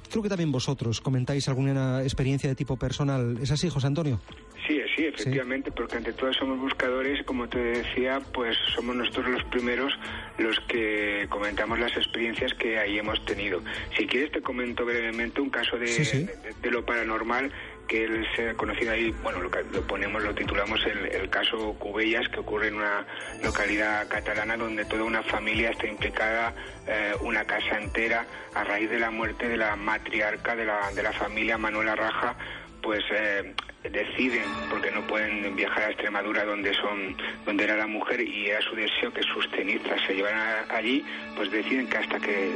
Creo 0.10 0.24
que 0.24 0.30
también 0.30 0.52
vosotros 0.52 1.02
comentáis 1.02 1.48
alguna 1.48 2.04
experiencia 2.04 2.50
de 2.50 2.56
tipo 2.56 2.78
personal. 2.78 3.38
¿Es 3.42 3.52
así, 3.52 3.70
José 3.70 3.88
Antonio? 3.88 4.20
Sí, 4.68 4.80
sí, 4.96 5.06
efectivamente, 5.06 5.72
porque 5.72 5.98
ante 5.98 6.14
todo 6.14 6.32
somos 6.34 6.60
buscadores, 6.60 7.26
como 7.26 7.50
te 7.50 7.60
decía, 7.60 8.22
pues 8.34 8.56
somos 8.74 8.96
nosotros 8.96 9.28
los 9.28 9.44
primeros 9.46 9.94
los 10.38 10.58
que 10.62 11.28
comentamos 11.30 11.80
las 11.80 11.96
experiencias 11.98 12.54
que 12.54 12.78
ahí 12.78 12.98
hemos 12.98 13.24
tenido. 13.26 13.62
Si 13.98 14.08
quieres 14.08 14.32
te 14.32 14.42
comento 14.42 14.86
brevemente 14.86 15.42
un 15.42 15.50
caso 15.50 15.78
de, 15.78 16.30
de 16.62 16.72
lo 16.72 16.86
paranormal 16.86 17.52
que 17.88 18.06
él 18.06 18.28
se 18.36 18.50
ha 18.50 18.54
conocido 18.56 18.92
ahí, 18.92 19.12
bueno, 19.24 19.40
lo, 19.42 19.50
ponemos, 19.88 20.24
lo 20.24 20.34
titulamos 20.34 20.80
el, 20.86 21.30
caso 21.30 21.74
Cubellas, 21.80 22.28
que 22.30 22.40
ocurre 22.40 22.68
en 22.68 22.76
una 22.76 23.06
localidad 23.44 24.08
catalana 24.08 24.58
donde 24.58 24.86
toda 24.86 25.04
una 25.04 25.24
familia 25.24 25.72
está 25.72 25.88
implicada, 25.88 26.54
eh, 26.88 27.14
una 27.22 27.46
casa 27.46 27.80
entera, 27.80 28.26
a 28.54 28.64
raíz 28.64 28.90
de 28.90 29.00
la 29.00 29.12
muerte 29.12 29.48
de 29.48 29.58
la 29.58 29.76
matriarca 29.76 30.56
de 30.56 30.66
la, 30.66 30.92
de 30.92 31.04
la 31.04 31.12
familia, 31.14 31.58
Manuela 31.58 31.96
Raja, 31.96 32.36
pues 32.82 33.04
eh, 33.12 33.54
deciden, 33.90 34.44
porque 34.70 34.92
no 34.92 35.02
pueden 35.08 35.56
viajar 35.56 35.84
a 35.84 35.90
Extremadura 35.90 36.44
donde 36.46 36.74
son, 36.74 37.16
donde 37.46 37.64
era 37.64 37.78
la 37.78 37.88
mujer 37.88 38.22
y 38.22 38.50
era 38.50 38.62
su 38.62 38.76
deseo 38.76 39.12
que 39.14 39.24
sus 39.24 39.50
cenizas 39.52 40.02
se 40.06 40.14
llevaran 40.14 40.66
allí, 40.70 41.04
pues 41.36 41.50
deciden 41.50 41.88
que 41.88 41.98
hasta 41.98 42.20
que 42.20 42.52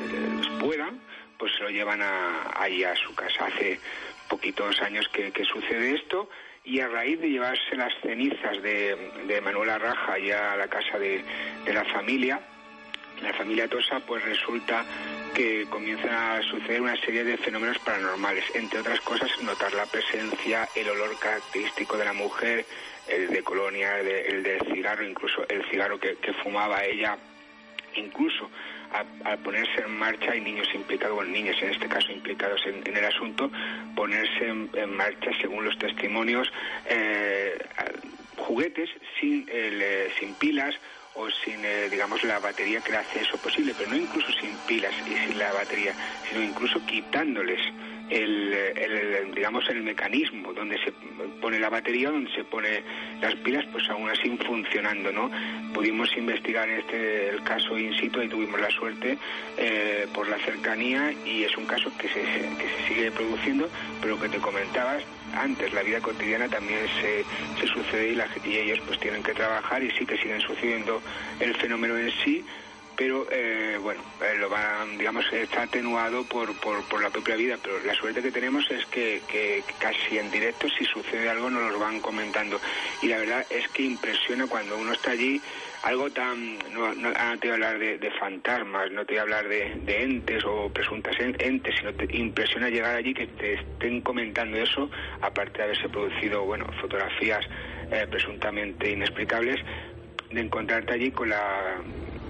puedan, 0.59 0.99
pues 1.37 1.53
se 1.57 1.63
lo 1.63 1.69
llevan 1.69 2.01
a, 2.01 2.51
ahí 2.55 2.83
a 2.83 2.95
su 2.95 3.13
casa. 3.15 3.45
Hace 3.45 3.79
poquitos 4.27 4.81
años 4.81 5.07
que, 5.09 5.31
sucede 5.45 5.95
esto 5.95 6.29
y 6.63 6.79
a 6.79 6.87
raíz 6.87 7.19
de 7.19 7.29
llevarse 7.29 7.75
las 7.75 7.93
cenizas 8.01 8.61
de, 8.61 8.95
de 9.25 9.41
Manuela 9.41 9.77
Raja 9.77 10.17
ya 10.19 10.53
a 10.53 10.57
la 10.57 10.67
casa 10.67 10.99
de, 10.99 11.23
la 11.65 11.85
familia, 11.85 12.41
la 13.21 13.33
familia 13.33 13.67
Tosa, 13.67 13.99
pues 14.01 14.23
resulta 14.25 14.85
que 15.33 15.65
comienzan 15.69 16.13
a 16.13 16.41
suceder 16.41 16.81
una 16.81 16.95
serie 16.97 17.23
de 17.23 17.37
fenómenos 17.37 17.79
paranormales, 17.79 18.43
entre 18.55 18.79
otras 18.79 18.99
cosas 19.01 19.29
notar 19.43 19.73
la 19.73 19.85
presencia, 19.85 20.67
el 20.75 20.89
olor 20.89 21.17
característico 21.19 21.97
de 21.97 22.05
la 22.05 22.13
mujer, 22.13 22.65
el 23.07 23.29
de 23.29 23.43
colonia, 23.43 23.99
el, 23.99 24.43
del 24.43 24.61
cigarro, 24.73 25.07
incluso 25.07 25.47
el 25.47 25.63
cigarro 25.69 25.99
que, 25.99 26.17
que 26.17 26.33
fumaba 26.33 26.83
ella, 26.83 27.17
incluso 27.95 28.49
al 29.23 29.38
ponerse 29.39 29.82
en 29.82 29.97
marcha, 29.97 30.32
hay 30.32 30.41
niños 30.41 30.67
implicados, 30.73 31.17
o 31.19 31.23
niños 31.23 31.56
en 31.62 31.71
este 31.71 31.88
caso 31.88 32.12
implicados 32.12 32.62
en, 32.65 32.95
el 32.95 33.06
asunto, 33.06 33.52
ponerse 33.95 34.47
en, 34.47 34.95
marcha, 34.95 35.32
según 35.41 35.65
los 35.65 35.78
testimonios, 35.78 36.52
eh, 36.89 37.58
juguetes 38.38 38.89
sin, 39.19 39.45
eh, 39.50 40.10
sin 40.19 40.34
pilas 40.36 40.76
o 41.15 41.30
sin, 41.30 41.65
eh, 41.65 41.89
digamos, 41.89 42.23
la 42.23 42.39
batería 42.39 42.80
que 42.82 42.95
hace 42.95 43.21
eso 43.21 43.38
posible, 43.38 43.73
pero 43.78 43.89
no 43.89 43.97
incluso 43.97 44.32
sin 44.34 44.56
pilas 44.67 44.93
y 45.08 45.28
sin 45.28 45.39
la 45.39 45.52
batería, 45.52 45.93
sino 46.30 46.43
incluso 46.43 46.84
quitándoles 46.86 47.60
el, 48.09 49.33
digamos 49.33 49.67
el 49.69 49.83
mecanismo 49.83 50.53
donde 50.53 50.77
se 50.79 50.91
pone 51.41 51.59
la 51.59 51.69
batería 51.69 52.09
donde 52.09 52.31
se 52.31 52.43
pone 52.43 52.83
las 53.21 53.35
pilas 53.35 53.65
pues 53.71 53.89
aún 53.89 54.09
así 54.09 54.37
funcionando 54.45 55.11
no 55.11 55.29
pudimos 55.73 56.15
investigar 56.17 56.69
este 56.69 57.29
el 57.29 57.43
caso 57.43 57.77
in 57.77 57.93
situ 57.97 58.21
y 58.21 58.29
tuvimos 58.29 58.59
la 58.59 58.69
suerte 58.69 59.17
eh, 59.57 60.07
por 60.13 60.27
la 60.27 60.37
cercanía 60.39 61.13
y 61.25 61.43
es 61.43 61.57
un 61.57 61.65
caso 61.65 61.91
que 61.97 62.07
se, 62.07 62.21
que 62.21 62.69
se 62.77 62.87
sigue 62.87 63.11
produciendo 63.11 63.69
pero 64.01 64.19
que 64.19 64.29
te 64.29 64.37
comentabas 64.37 65.03
antes 65.35 65.73
la 65.73 65.83
vida 65.83 65.99
cotidiana 65.99 66.47
también 66.47 66.79
se, 67.01 67.25
se 67.59 67.67
sucede 67.67 68.13
y, 68.13 68.49
y 68.49 68.57
ellos 68.57 68.79
pues 68.87 68.99
tienen 68.99 69.21
que 69.21 69.33
trabajar 69.33 69.83
y 69.83 69.91
sí 69.91 70.05
que 70.05 70.17
siguen 70.17 70.39
sucediendo 70.41 71.01
el 71.39 71.53
fenómeno 71.55 71.97
en 71.97 72.11
sí 72.23 72.45
pero 72.97 73.27
eh, 73.31 73.77
bueno, 73.81 74.01
eh, 74.21 74.36
lo 74.39 74.49
van, 74.49 74.97
digamos, 74.97 75.31
está 75.31 75.62
atenuado 75.62 76.23
por, 76.23 76.53
por, 76.60 76.83
por, 76.89 77.01
la 77.01 77.12
propia 77.12 77.36
vida, 77.36 77.55
pero 77.62 77.79
la 77.86 77.93
suerte 77.93 78.23
que 78.23 78.31
tenemos 78.31 78.69
es 78.71 78.86
que, 78.88 79.21
que, 79.31 79.63
casi 79.79 80.17
en 80.17 80.31
directo 80.31 80.67
si 80.67 80.83
sucede 80.83 81.29
algo 81.29 81.51
nos 81.51 81.71
lo 81.71 81.79
van 81.79 82.01
comentando. 82.01 82.60
Y 83.03 83.07
la 83.07 83.19
verdad 83.19 83.45
es 83.51 83.67
que 83.69 83.83
impresiona 83.83 84.47
cuando 84.47 84.75
uno 84.77 84.93
está 84.93 85.12
allí 85.12 85.39
algo 85.83 86.10
tan, 86.10 86.57
no, 86.73 86.93
no, 86.95 87.10
ah, 87.15 87.36
te 87.39 87.47
voy 87.47 87.51
a 87.51 87.67
hablar 87.67 87.79
de, 87.79 88.12
fantasmas, 88.19 88.91
no 88.91 89.05
te 89.05 89.13
voy 89.13 89.19
a 89.19 89.21
hablar 89.21 89.47
de, 89.47 89.75
de, 89.83 90.03
entes 90.03 90.43
o 90.43 90.69
presuntas 90.69 91.15
entes, 91.19 91.75
sino 91.77 91.93
te 91.93 92.17
impresiona 92.17 92.69
llegar 92.69 92.95
allí 92.95 93.13
que 93.13 93.27
te 93.27 93.53
estén 93.53 94.01
comentando 94.01 94.57
eso, 94.57 94.89
aparte 95.21 95.60
de 95.60 95.63
haberse 95.65 95.88
producido, 95.88 96.43
bueno, 96.45 96.65
fotografías 96.81 97.45
eh, 97.91 98.07
presuntamente 98.10 98.91
inexplicables, 98.91 99.63
de 100.31 100.41
encontrarte 100.41 100.93
allí 100.93 101.12
con 101.12 101.29
la 101.29 101.77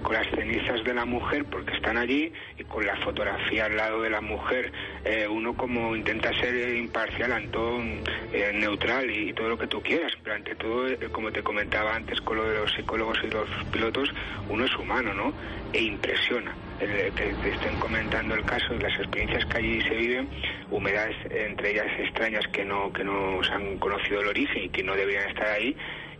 con 0.02 0.14
las 0.14 0.26
cenizas 0.30 0.82
de 0.84 0.94
la 0.94 1.04
mujer 1.04 1.44
porque 1.44 1.74
están 1.74 1.96
allí 1.96 2.32
y 2.58 2.64
con 2.64 2.84
la 2.86 2.96
fotografía 2.96 3.66
al 3.66 3.76
lado 3.76 4.02
de 4.02 4.10
la 4.10 4.20
mujer 4.20 4.72
eh, 5.04 5.26
uno 5.28 5.54
como 5.54 5.94
intenta 5.94 6.32
ser 6.38 6.76
imparcial 6.76 7.32
Antón 7.32 8.00
eh, 8.32 8.52
neutral 8.54 9.10
y, 9.10 9.32
todo 9.32 9.48
lo 9.50 9.58
que 9.58 9.66
tú 9.66 9.80
quieras. 9.82 10.12
Pero 10.22 10.36
ante 10.36 10.54
todo 10.54 10.88
eh, 10.88 10.98
como 11.12 11.30
te 11.30 11.42
comentaba 11.42 11.94
antes 11.94 12.20
con 12.20 12.36
lo 12.36 12.44
de 12.44 12.58
los 12.58 12.72
psicólogos 12.72 13.18
y 13.24 13.28
los 13.28 13.48
pilotos 13.72 14.12
uno 14.48 14.64
es 14.64 14.76
humano 14.76 15.14
no 15.14 15.32
e 15.72 15.82
impresiona. 15.82 16.54
Que 16.78 17.10
te 17.16 17.48
estén 17.48 17.76
comentando 17.80 18.34
el 18.34 18.44
caso 18.44 18.74
y 18.74 18.78
las 18.78 18.96
experiencias 18.98 19.44
que 19.46 19.58
allí 19.58 19.80
se 19.82 19.96
viven 19.96 20.28
humedades 20.70 21.16
entre 21.30 21.72
ellas 21.72 21.86
extrañas 21.98 22.46
que 22.52 22.64
no 22.64 22.92
que 22.92 23.02
no 23.02 23.42
se 23.42 23.52
han 23.52 23.78
conocido 23.78 24.20
el 24.20 24.28
origen 24.28 24.64
y 24.64 24.68
que 24.68 24.82
no 24.82 24.94
deberían 24.94 25.28
estar 25.28 25.48
ahí 25.48 25.76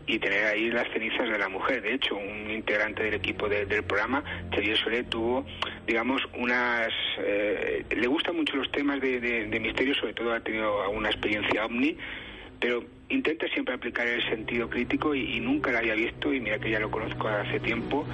y 0.08 0.18
tener 0.18 0.46
ahí 0.46 0.70
las 0.70 0.88
cenizas 0.88 1.28
de 1.28 1.38
la 1.38 1.48
mujer. 1.48 1.82
De 1.82 1.94
hecho, 1.94 2.16
un 2.16 2.50
integrante 2.50 3.04
del 3.04 3.14
equipo 3.14 3.46
del 3.48 3.84
programa, 3.84 4.24
Xavier 4.50 4.76
Solé, 4.76 5.04
tuvo, 5.04 5.44
digamos, 5.86 6.22
unas... 6.34 6.88
Eh, 7.18 7.84
le 7.90 8.06
gustan 8.06 8.36
mucho 8.36 8.56
los 8.56 8.72
temas 8.72 9.00
de, 9.00 9.20
de, 9.20 9.60
misterio, 9.60 9.94
sobre 9.94 10.14
todo 10.14 10.32
ha 10.32 10.40
tenido 10.40 10.82
alguna 10.82 11.10
experiencia 11.10 11.66
ovni, 11.66 11.96
pero 12.60 12.84
intenta 13.08 13.48
siempre 13.48 13.74
aplicar 13.74 14.06
el 14.06 14.22
sentido 14.28 14.68
crítico 14.68 15.14
y, 15.14 15.40
nunca 15.40 15.72
la 15.72 15.78
había 15.78 15.94
visto, 15.94 16.32
y 16.32 16.40
mira 16.40 16.58
que 16.58 16.70
ya 16.70 16.80
lo 16.80 16.90
conozco 16.90 17.28
hace 17.28 17.60
tiempo, 17.60 18.04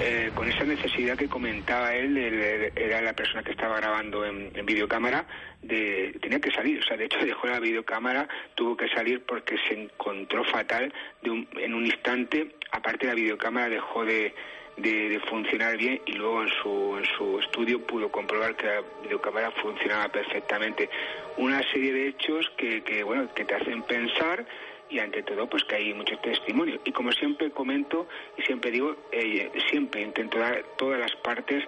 eh, 0.00 0.30
con 0.34 0.48
esa 0.48 0.64
necesidad 0.64 1.16
que 1.16 1.28
comentaba 1.28 1.94
él, 1.94 2.16
era 2.16 3.02
la 3.02 3.12
persona 3.12 3.42
que 3.42 3.50
estaba 3.50 3.76
grabando 3.78 4.24
en, 4.24 4.50
videocámara, 4.64 5.26
de, 5.62 6.16
tenía 6.22 6.40
que 6.40 6.50
salir, 6.50 6.78
o 6.78 6.82
sea, 6.82 6.96
de 6.96 7.04
hecho 7.04 7.18
dejó 7.24 7.48
la 7.48 7.60
videocámara, 7.60 8.28
tuvo 8.54 8.76
que 8.76 8.88
salir 8.88 9.22
porque 9.26 9.56
se 9.68 9.74
encontró 9.74 10.44
fatal 10.44 10.92
de 11.22 11.46
en 11.56 11.74
un 11.74 11.86
instante, 11.86 12.54
aparte 12.72 13.06
la 13.06 13.14
videocámara 13.14 13.68
dejó 13.68 14.04
de, 14.04 14.34
de, 14.82 15.20
funcionar 15.28 15.76
bien 15.76 16.00
y 16.06 16.12
luego 16.12 16.42
en 16.42 16.48
su, 16.62 16.96
en 16.98 17.04
su 17.16 17.38
estudio 17.38 17.80
pudo 17.86 18.10
comprobar 18.10 18.56
que 18.56 18.66
la 18.66 18.82
videocámara 19.02 19.50
funcionaba 19.52 20.08
perfectamente. 20.08 20.88
Una 21.36 21.62
serie 21.70 21.92
de 21.92 22.08
hechos 22.08 22.50
que, 22.56 22.82
que, 22.82 23.02
bueno, 23.02 23.32
que 23.34 23.44
te 23.44 23.54
hacen 23.54 23.82
pensar 23.82 24.44
y 24.88 24.98
ante 24.98 25.22
todo 25.22 25.48
pues 25.48 25.64
que 25.64 25.76
hay 25.76 25.94
muchos 25.94 26.20
testimonios 26.20 26.80
y 26.84 26.92
como 26.92 27.12
siempre 27.12 27.50
comento 27.50 28.08
y 28.36 28.42
siempre 28.42 28.72
digo 28.72 28.96
eh, 29.12 29.50
siempre 29.70 30.02
intento 30.02 30.38
dar 30.38 30.64
todas 30.76 30.98
las 30.98 31.14
partes 31.16 31.64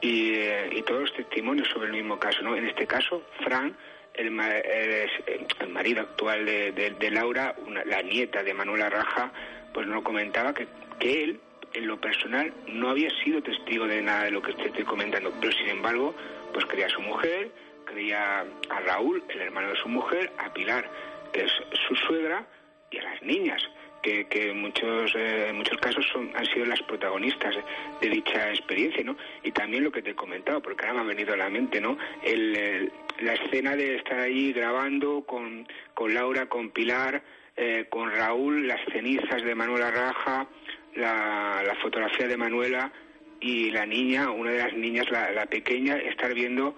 y, 0.00 0.32
eh, 0.34 0.70
y, 0.72 0.82
todos 0.82 1.02
los 1.02 1.12
testimonios 1.12 1.68
sobre 1.68 1.88
el 1.88 1.92
mismo 1.92 2.18
caso 2.18 2.42
no 2.42 2.56
en 2.56 2.66
este 2.66 2.86
caso 2.86 3.22
Fran 3.44 3.76
el, 4.14 4.28
el, 4.28 5.68
marido 5.68 6.00
actual 6.00 6.46
de, 6.46 6.72
de, 6.72 7.10
Laura 7.10 7.54
la 7.84 8.00
nieta 8.00 8.42
de 8.42 8.54
Manuela 8.54 8.88
Raja 8.88 9.30
pues 9.74 9.86
nos 9.86 10.02
comentaba 10.02 10.54
que, 10.54 10.66
que 10.98 11.24
él 11.24 11.40
en 11.74 11.86
lo 11.86 12.00
personal 12.00 12.52
no 12.66 12.90
había 12.90 13.10
sido 13.22 13.42
testigo 13.42 13.86
de 13.86 14.02
nada 14.02 14.24
de 14.24 14.30
lo 14.30 14.42
que 14.42 14.52
te 14.54 14.66
estoy 14.66 14.84
comentando, 14.84 15.32
pero 15.40 15.52
sin 15.52 15.68
embargo, 15.68 16.14
pues 16.52 16.64
creía 16.66 16.86
a 16.86 16.90
su 16.90 17.00
mujer, 17.00 17.50
creía 17.84 18.40
a 18.70 18.80
Raúl, 18.80 19.22
el 19.28 19.40
hermano 19.40 19.70
de 19.70 19.76
su 19.76 19.88
mujer, 19.88 20.32
a 20.38 20.52
Pilar, 20.52 20.88
que 21.32 21.44
es 21.44 21.52
su 21.88 21.94
suegra, 21.94 22.46
y 22.90 22.98
a 22.98 23.02
las 23.02 23.22
niñas, 23.22 23.62
que, 24.02 24.26
que 24.26 24.52
muchos, 24.52 25.14
eh, 25.14 25.48
en 25.48 25.56
muchos 25.56 25.78
casos 25.78 26.06
son, 26.12 26.30
han 26.34 26.44
sido 26.46 26.66
las 26.66 26.82
protagonistas 26.82 27.54
de 28.00 28.08
dicha 28.08 28.50
experiencia, 28.50 29.02
¿no? 29.04 29.16
Y 29.42 29.52
también 29.52 29.84
lo 29.84 29.92
que 29.92 30.02
te 30.02 30.10
he 30.10 30.14
comentado, 30.14 30.60
porque 30.60 30.84
ahora 30.84 30.98
me 30.98 31.00
ha 31.00 31.14
venido 31.14 31.32
a 31.32 31.36
la 31.36 31.48
mente, 31.48 31.80
¿no? 31.80 31.96
El, 32.22 32.92
la 33.20 33.34
escena 33.34 33.76
de 33.76 33.96
estar 33.96 34.18
ahí 34.18 34.52
grabando 34.52 35.24
con, 35.24 35.66
con 35.94 36.12
Laura, 36.12 36.46
con 36.46 36.70
Pilar, 36.70 37.22
eh, 37.56 37.86
con 37.88 38.10
Raúl, 38.10 38.66
las 38.66 38.80
cenizas 38.92 39.42
de 39.42 39.54
Manuela 39.54 39.90
Raja, 39.90 40.48
la, 40.94 41.76
fotografía 41.80 42.28
de 42.28 42.36
Manuela 42.36 42.92
y 43.40 43.70
la 43.70 43.86
niña, 43.86 44.30
una 44.30 44.52
de 44.52 44.58
las 44.58 44.74
niñas, 44.74 45.10
la, 45.10 45.46
pequeña, 45.46 45.96
estar 45.96 46.32
viendo 46.34 46.76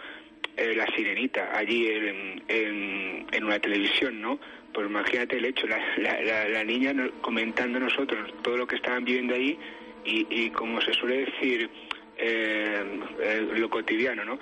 eh, 0.56 0.74
la 0.74 0.86
sirenita 0.94 1.50
allí 1.54 1.88
en, 1.88 2.42
en, 2.48 3.44
una 3.44 3.58
televisión, 3.58 4.20
¿no? 4.20 4.38
Pues 4.72 4.86
imagínate 4.86 5.36
el 5.36 5.44
hecho, 5.44 5.66
la, 5.66 6.48
la, 6.48 6.64
niña 6.64 6.94
comentando 7.20 7.78
a 7.78 7.82
nosotros 7.82 8.32
todo 8.42 8.56
lo 8.56 8.66
que 8.66 8.76
estaban 8.76 9.04
viviendo 9.04 9.34
ahí 9.34 9.58
y, 10.04 10.26
y 10.30 10.50
como 10.50 10.80
se 10.80 10.94
suele 10.94 11.26
decir, 11.26 11.68
eh, 12.16 13.00
eh, 13.20 13.48
lo 13.56 13.68
cotidiano, 13.68 14.24
¿no? 14.24 14.38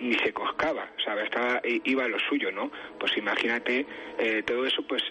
Ni 0.00 0.14
se 0.14 0.32
coscaba, 0.32 0.88
¿sabes? 1.04 1.24
Estaba, 1.24 1.60
iba 1.64 2.04
a 2.04 2.08
lo 2.08 2.18
suyo, 2.20 2.50
¿no? 2.50 2.70
Pues 2.98 3.16
imagínate 3.16 3.84
todo 4.46 4.64
eso, 4.64 4.82
pues 4.86 5.02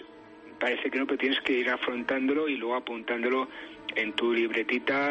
parece 0.58 0.90
que 0.90 0.98
no, 0.98 1.06
pero 1.06 1.18
tienes 1.18 1.40
que 1.40 1.52
ir 1.52 1.70
afrontándolo 1.70 2.48
y 2.48 2.56
luego 2.56 2.76
apuntándolo 2.76 3.48
en 3.98 4.12
tu 4.14 4.32
libretita 4.32 5.10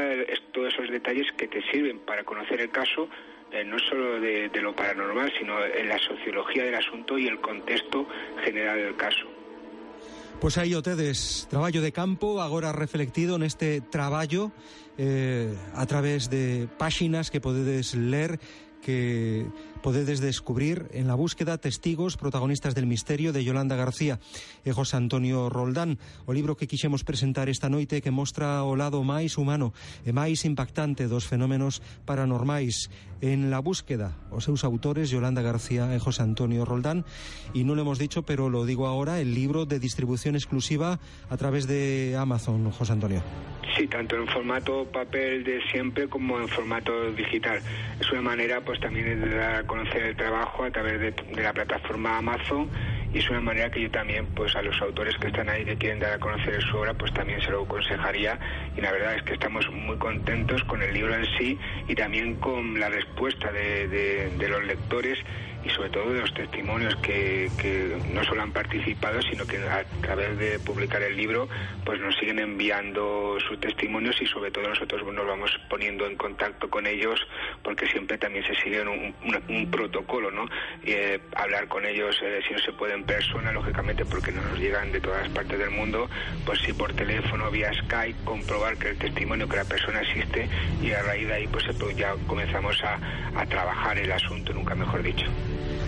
todos 0.53 0.73
esos 0.73 0.89
detalles 0.89 1.27
que 1.37 1.47
te 1.47 1.61
sirven 1.71 1.99
para 1.99 2.23
conocer 2.23 2.61
el 2.61 2.71
caso, 2.71 3.09
eh, 3.51 3.63
no 3.63 3.77
solo 3.79 4.19
de, 4.19 4.49
lo 4.61 4.75
paranormal, 4.75 5.31
sino 5.37 5.63
en 5.63 5.89
la 5.89 5.99
sociología 5.99 6.63
del 6.63 6.75
asunto 6.75 7.17
y 7.17 7.27
el 7.27 7.39
contexto 7.41 8.07
general 8.43 8.77
del 8.77 8.95
caso. 8.95 9.27
Pues 10.39 10.57
ahí 10.57 10.75
ustedes, 10.75 11.47
trabajo 11.49 11.81
de 11.81 11.91
campo, 11.91 12.41
ahora 12.41 12.71
reflectido 12.71 13.35
en 13.35 13.43
este 13.43 13.81
trabajo 13.81 14.51
eh, 14.97 15.53
a 15.73 15.85
través 15.85 16.29
de 16.29 16.67
páginas 16.77 17.31
que 17.31 17.41
podéis 17.41 17.95
leer 17.95 18.39
que 18.81 19.45
podedes 19.87 20.19
descubrir 20.19 20.89
en 20.91 21.07
la 21.07 21.15
búsqueda 21.15 21.57
testigos 21.57 22.17
protagonistas 22.17 22.75
del 22.75 22.87
misterio 22.87 23.31
de 23.31 23.45
Yolanda 23.45 23.77
García 23.77 24.19
e 24.67 24.75
José 24.75 24.99
Antonio 24.99 25.47
Roldán 25.47 25.95
o 26.27 26.35
libro 26.35 26.59
que 26.59 26.67
quixemos 26.67 27.07
presentar 27.07 27.47
esta 27.47 27.71
noite 27.71 28.03
que 28.03 28.11
mostra 28.11 28.67
o 28.67 28.75
lado 28.75 28.99
máis 29.07 29.39
humano 29.39 29.71
e 30.03 30.11
máis 30.11 30.43
impactante 30.43 31.07
dos 31.07 31.23
fenómenos 31.23 31.79
paranormais 32.03 32.91
en 33.23 33.47
la 33.47 33.63
búsqueda 33.63 34.11
os 34.27 34.43
seus 34.43 34.67
autores 34.67 35.07
Yolanda 35.07 35.39
García 35.39 35.95
e 35.95 36.03
José 36.03 36.19
Antonio 36.19 36.67
Roldán 36.67 37.07
y 37.55 37.63
no 37.63 37.71
lo 37.71 37.87
hemos 37.87 37.95
dicho 37.95 38.27
pero 38.27 38.51
lo 38.51 38.67
digo 38.67 38.91
ahora 38.91 39.23
el 39.23 39.31
libro 39.31 39.63
de 39.63 39.79
distribución 39.79 40.35
exclusiva 40.35 40.99
a 41.31 41.35
través 41.39 41.63
de 41.63 42.19
Amazon 42.19 42.75
José 42.75 42.91
Antonio 42.91 43.23
Sí, 43.77 43.87
tanto 43.87 44.15
en 44.15 44.27
formato 44.27 44.85
papel 44.85 45.43
de 45.43 45.61
siempre 45.71 46.07
como 46.07 46.39
en 46.39 46.47
formato 46.47 47.11
digital. 47.11 47.61
Es 47.99 48.11
una 48.11 48.23
manera 48.23 48.61
pues 48.61 48.79
también 48.79 49.21
de 49.21 49.35
dar 49.35 49.55
a 49.55 49.63
conocer 49.77 50.03
el 50.03 50.15
trabajo 50.15 50.63
a 50.63 50.71
través 50.71 50.99
de, 50.99 51.41
la 51.41 51.53
plataforma 51.53 52.17
Amazon 52.17 52.67
y 53.13 53.19
es 53.19 53.29
una 53.29 53.41
manera 53.41 53.69
que 53.69 53.81
yo 53.81 53.91
también 53.91 54.25
pues 54.35 54.55
a 54.55 54.61
los 54.63 54.81
autores 54.81 55.15
que 55.17 55.27
están 55.27 55.47
ahí 55.49 55.63
que 55.63 55.77
quieren 55.77 55.99
dar 55.99 56.13
a 56.13 56.19
conocer 56.19 56.61
su 56.63 56.77
obra 56.77 56.95
pues 56.95 57.13
también 57.13 57.39
se 57.41 57.51
lo 57.51 57.63
aconsejaría. 57.63 58.39
Y 58.75 58.81
la 58.81 58.91
verdad 58.91 59.15
es 59.15 59.23
que 59.23 59.33
estamos 59.33 59.69
muy 59.71 59.97
contentos 59.97 60.63
con 60.63 60.81
el 60.81 60.93
libro 60.93 61.13
en 61.13 61.25
sí 61.37 61.57
y 61.87 61.93
también 61.93 62.35
con 62.35 62.79
la 62.79 62.89
respuesta 62.89 63.51
de, 63.51 63.87
de 63.87 64.49
los 64.49 64.63
lectores 64.65 65.19
y 65.63 65.69
sobre 65.69 65.89
todo 65.89 66.13
de 66.13 66.21
los 66.21 66.33
testimonios 66.33 66.95
que, 66.97 67.49
no 68.13 68.23
solo 68.23 68.41
han 68.43 68.51
participado, 68.51 69.21
sino 69.21 69.45
que 69.45 69.57
a 69.57 69.83
través 70.01 70.37
de 70.37 70.59
publicar 70.59 71.01
el 71.01 71.15
libro, 71.15 71.47
pues 71.85 71.99
nos 71.99 72.15
siguen 72.15 72.39
enviando 72.39 73.37
sus 73.47 73.59
testimonios 73.59 74.21
y 74.21 74.25
sobre 74.25 74.51
todo 74.51 74.67
nosotros 74.67 75.01
nos 75.13 75.25
vamos 75.25 75.51
poniendo 75.69 76.05
en 76.05 76.15
contacto 76.15 76.69
con 76.69 76.85
ellos 76.87 77.19
porque 77.63 77.87
siempre 77.87 78.17
también 78.17 78.45
se 78.45 78.55
sigue 78.55 78.81
un, 78.81 79.67
protocolo, 79.71 80.31
¿no? 80.31 80.45
Eh, 80.85 81.19
hablar 81.35 81.67
con 81.67 81.85
ellos, 81.85 82.17
eh, 82.23 82.39
si 82.47 82.53
no 82.53 82.59
se 82.59 82.71
puede 82.73 82.93
en 82.93 83.03
persona, 83.03 83.51
lógicamente 83.51 84.05
porque 84.05 84.31
no 84.31 84.41
nos 84.41 84.59
llegan 84.59 84.91
de 84.91 85.01
todas 85.01 85.27
partes 85.29 85.59
del 85.59 85.71
mundo, 85.71 86.09
pues 86.45 86.59
sí 86.61 86.73
por 86.73 86.93
teléfono, 86.93 87.51
vía 87.51 87.71
Skype, 87.73 88.23
comprobar 88.23 88.77
que 88.77 88.89
el 88.89 88.97
testimonio, 88.97 89.47
que 89.47 89.57
la 89.57 89.65
persona 89.65 90.01
existe 90.01 90.47
y 90.81 90.91
a 90.91 91.01
raíz 91.03 91.27
de 91.27 91.33
ahí 91.33 91.47
pues 91.47 91.65
ya 91.95 92.15
comenzamos 92.27 92.81
a 92.83 93.45
trabajar 93.47 93.97
el 93.97 94.11
asunto, 94.11 94.53
nunca 94.53 94.75
mejor 94.75 95.03
dicho. 95.03 95.25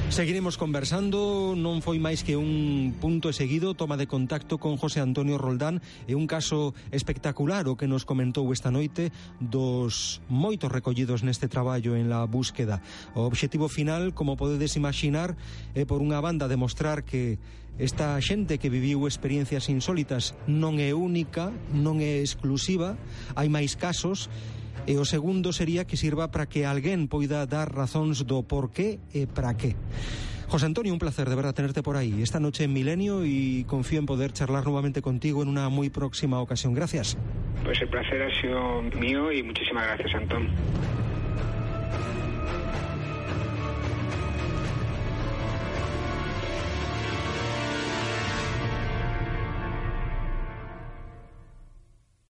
Seguiremos 0.10 0.58
conversando, 0.58 1.54
non 1.54 1.86
foi 1.86 2.02
máis 2.02 2.26
que 2.26 2.34
un 2.34 2.98
punto 2.98 3.30
e 3.30 3.38
seguido 3.38 3.78
toma 3.78 3.94
de 3.94 4.10
contacto 4.10 4.58
con 4.58 4.74
José 4.76 5.06
Antonio 5.06 5.38
Roldán 5.38 5.86
e 6.10 6.18
un 6.18 6.26
caso 6.26 6.74
espectacular 6.90 7.70
o 7.70 7.78
que 7.78 7.86
nos 7.86 8.10
comentou 8.10 8.50
esta 8.50 8.74
noite 8.74 9.14
dos 9.38 10.20
moitos 10.26 10.74
recollidos 10.74 11.22
neste 11.22 11.46
traballo 11.46 11.94
en 11.94 12.10
la 12.10 12.26
búsqueda. 12.26 12.82
O 13.14 13.30
obxectivo 13.30 13.70
final, 13.70 14.18
como 14.18 14.34
podedes 14.34 14.76
imaginar, 14.76 15.38
é 15.78 15.86
por 15.86 16.02
unha 16.02 16.18
banda 16.20 16.50
demostrar 16.50 17.06
que 17.06 17.38
esta 17.80 18.18
xente 18.20 18.60
que 18.60 18.74
viviu 18.74 19.08
experiencias 19.08 19.72
insólitas 19.72 20.36
non 20.52 20.84
é 20.84 20.92
única, 20.92 21.54
non 21.72 22.04
é 22.04 22.20
exclusiva, 22.20 23.00
hai 23.40 23.48
máis 23.48 23.78
casos 23.78 24.28
e 24.88 24.96
o 24.96 25.06
segundo 25.08 25.52
sería 25.52 25.84
que 25.84 25.98
sirva 25.98 26.32
para 26.32 26.48
que 26.48 26.64
alguén 26.68 27.10
poida 27.10 27.44
dar 27.50 27.72
razóns 27.72 28.24
do 28.24 28.44
porqué 28.46 29.00
e 29.12 29.28
para 29.28 29.56
qué. 29.56 29.76
José 30.50 30.66
Antonio, 30.66 30.92
un 30.92 31.00
placer 31.00 31.30
de 31.30 31.36
verdad 31.36 31.54
tenerte 31.54 31.84
por 31.84 31.96
ahí 31.96 32.24
esta 32.24 32.40
noche 32.40 32.64
en 32.64 32.74
Milenio 32.74 33.24
y 33.24 33.66
confío 33.66 34.00
en 34.00 34.08
poder 34.08 34.34
charlar 34.34 34.66
nuevamente 34.66 35.02
contigo 35.02 35.44
en 35.44 35.48
una 35.48 35.70
muy 35.70 35.92
próxima 35.92 36.42
ocasión. 36.42 36.74
Gracias. 36.74 37.18
Pues 37.64 37.80
el 37.82 37.90
placer 37.90 38.22
ha 38.24 38.42
sido 38.42 38.82
mío 39.00 39.32
y 39.32 39.44
muchísimas 39.44 39.86
gracias, 39.86 40.16
Antón. 40.16 40.50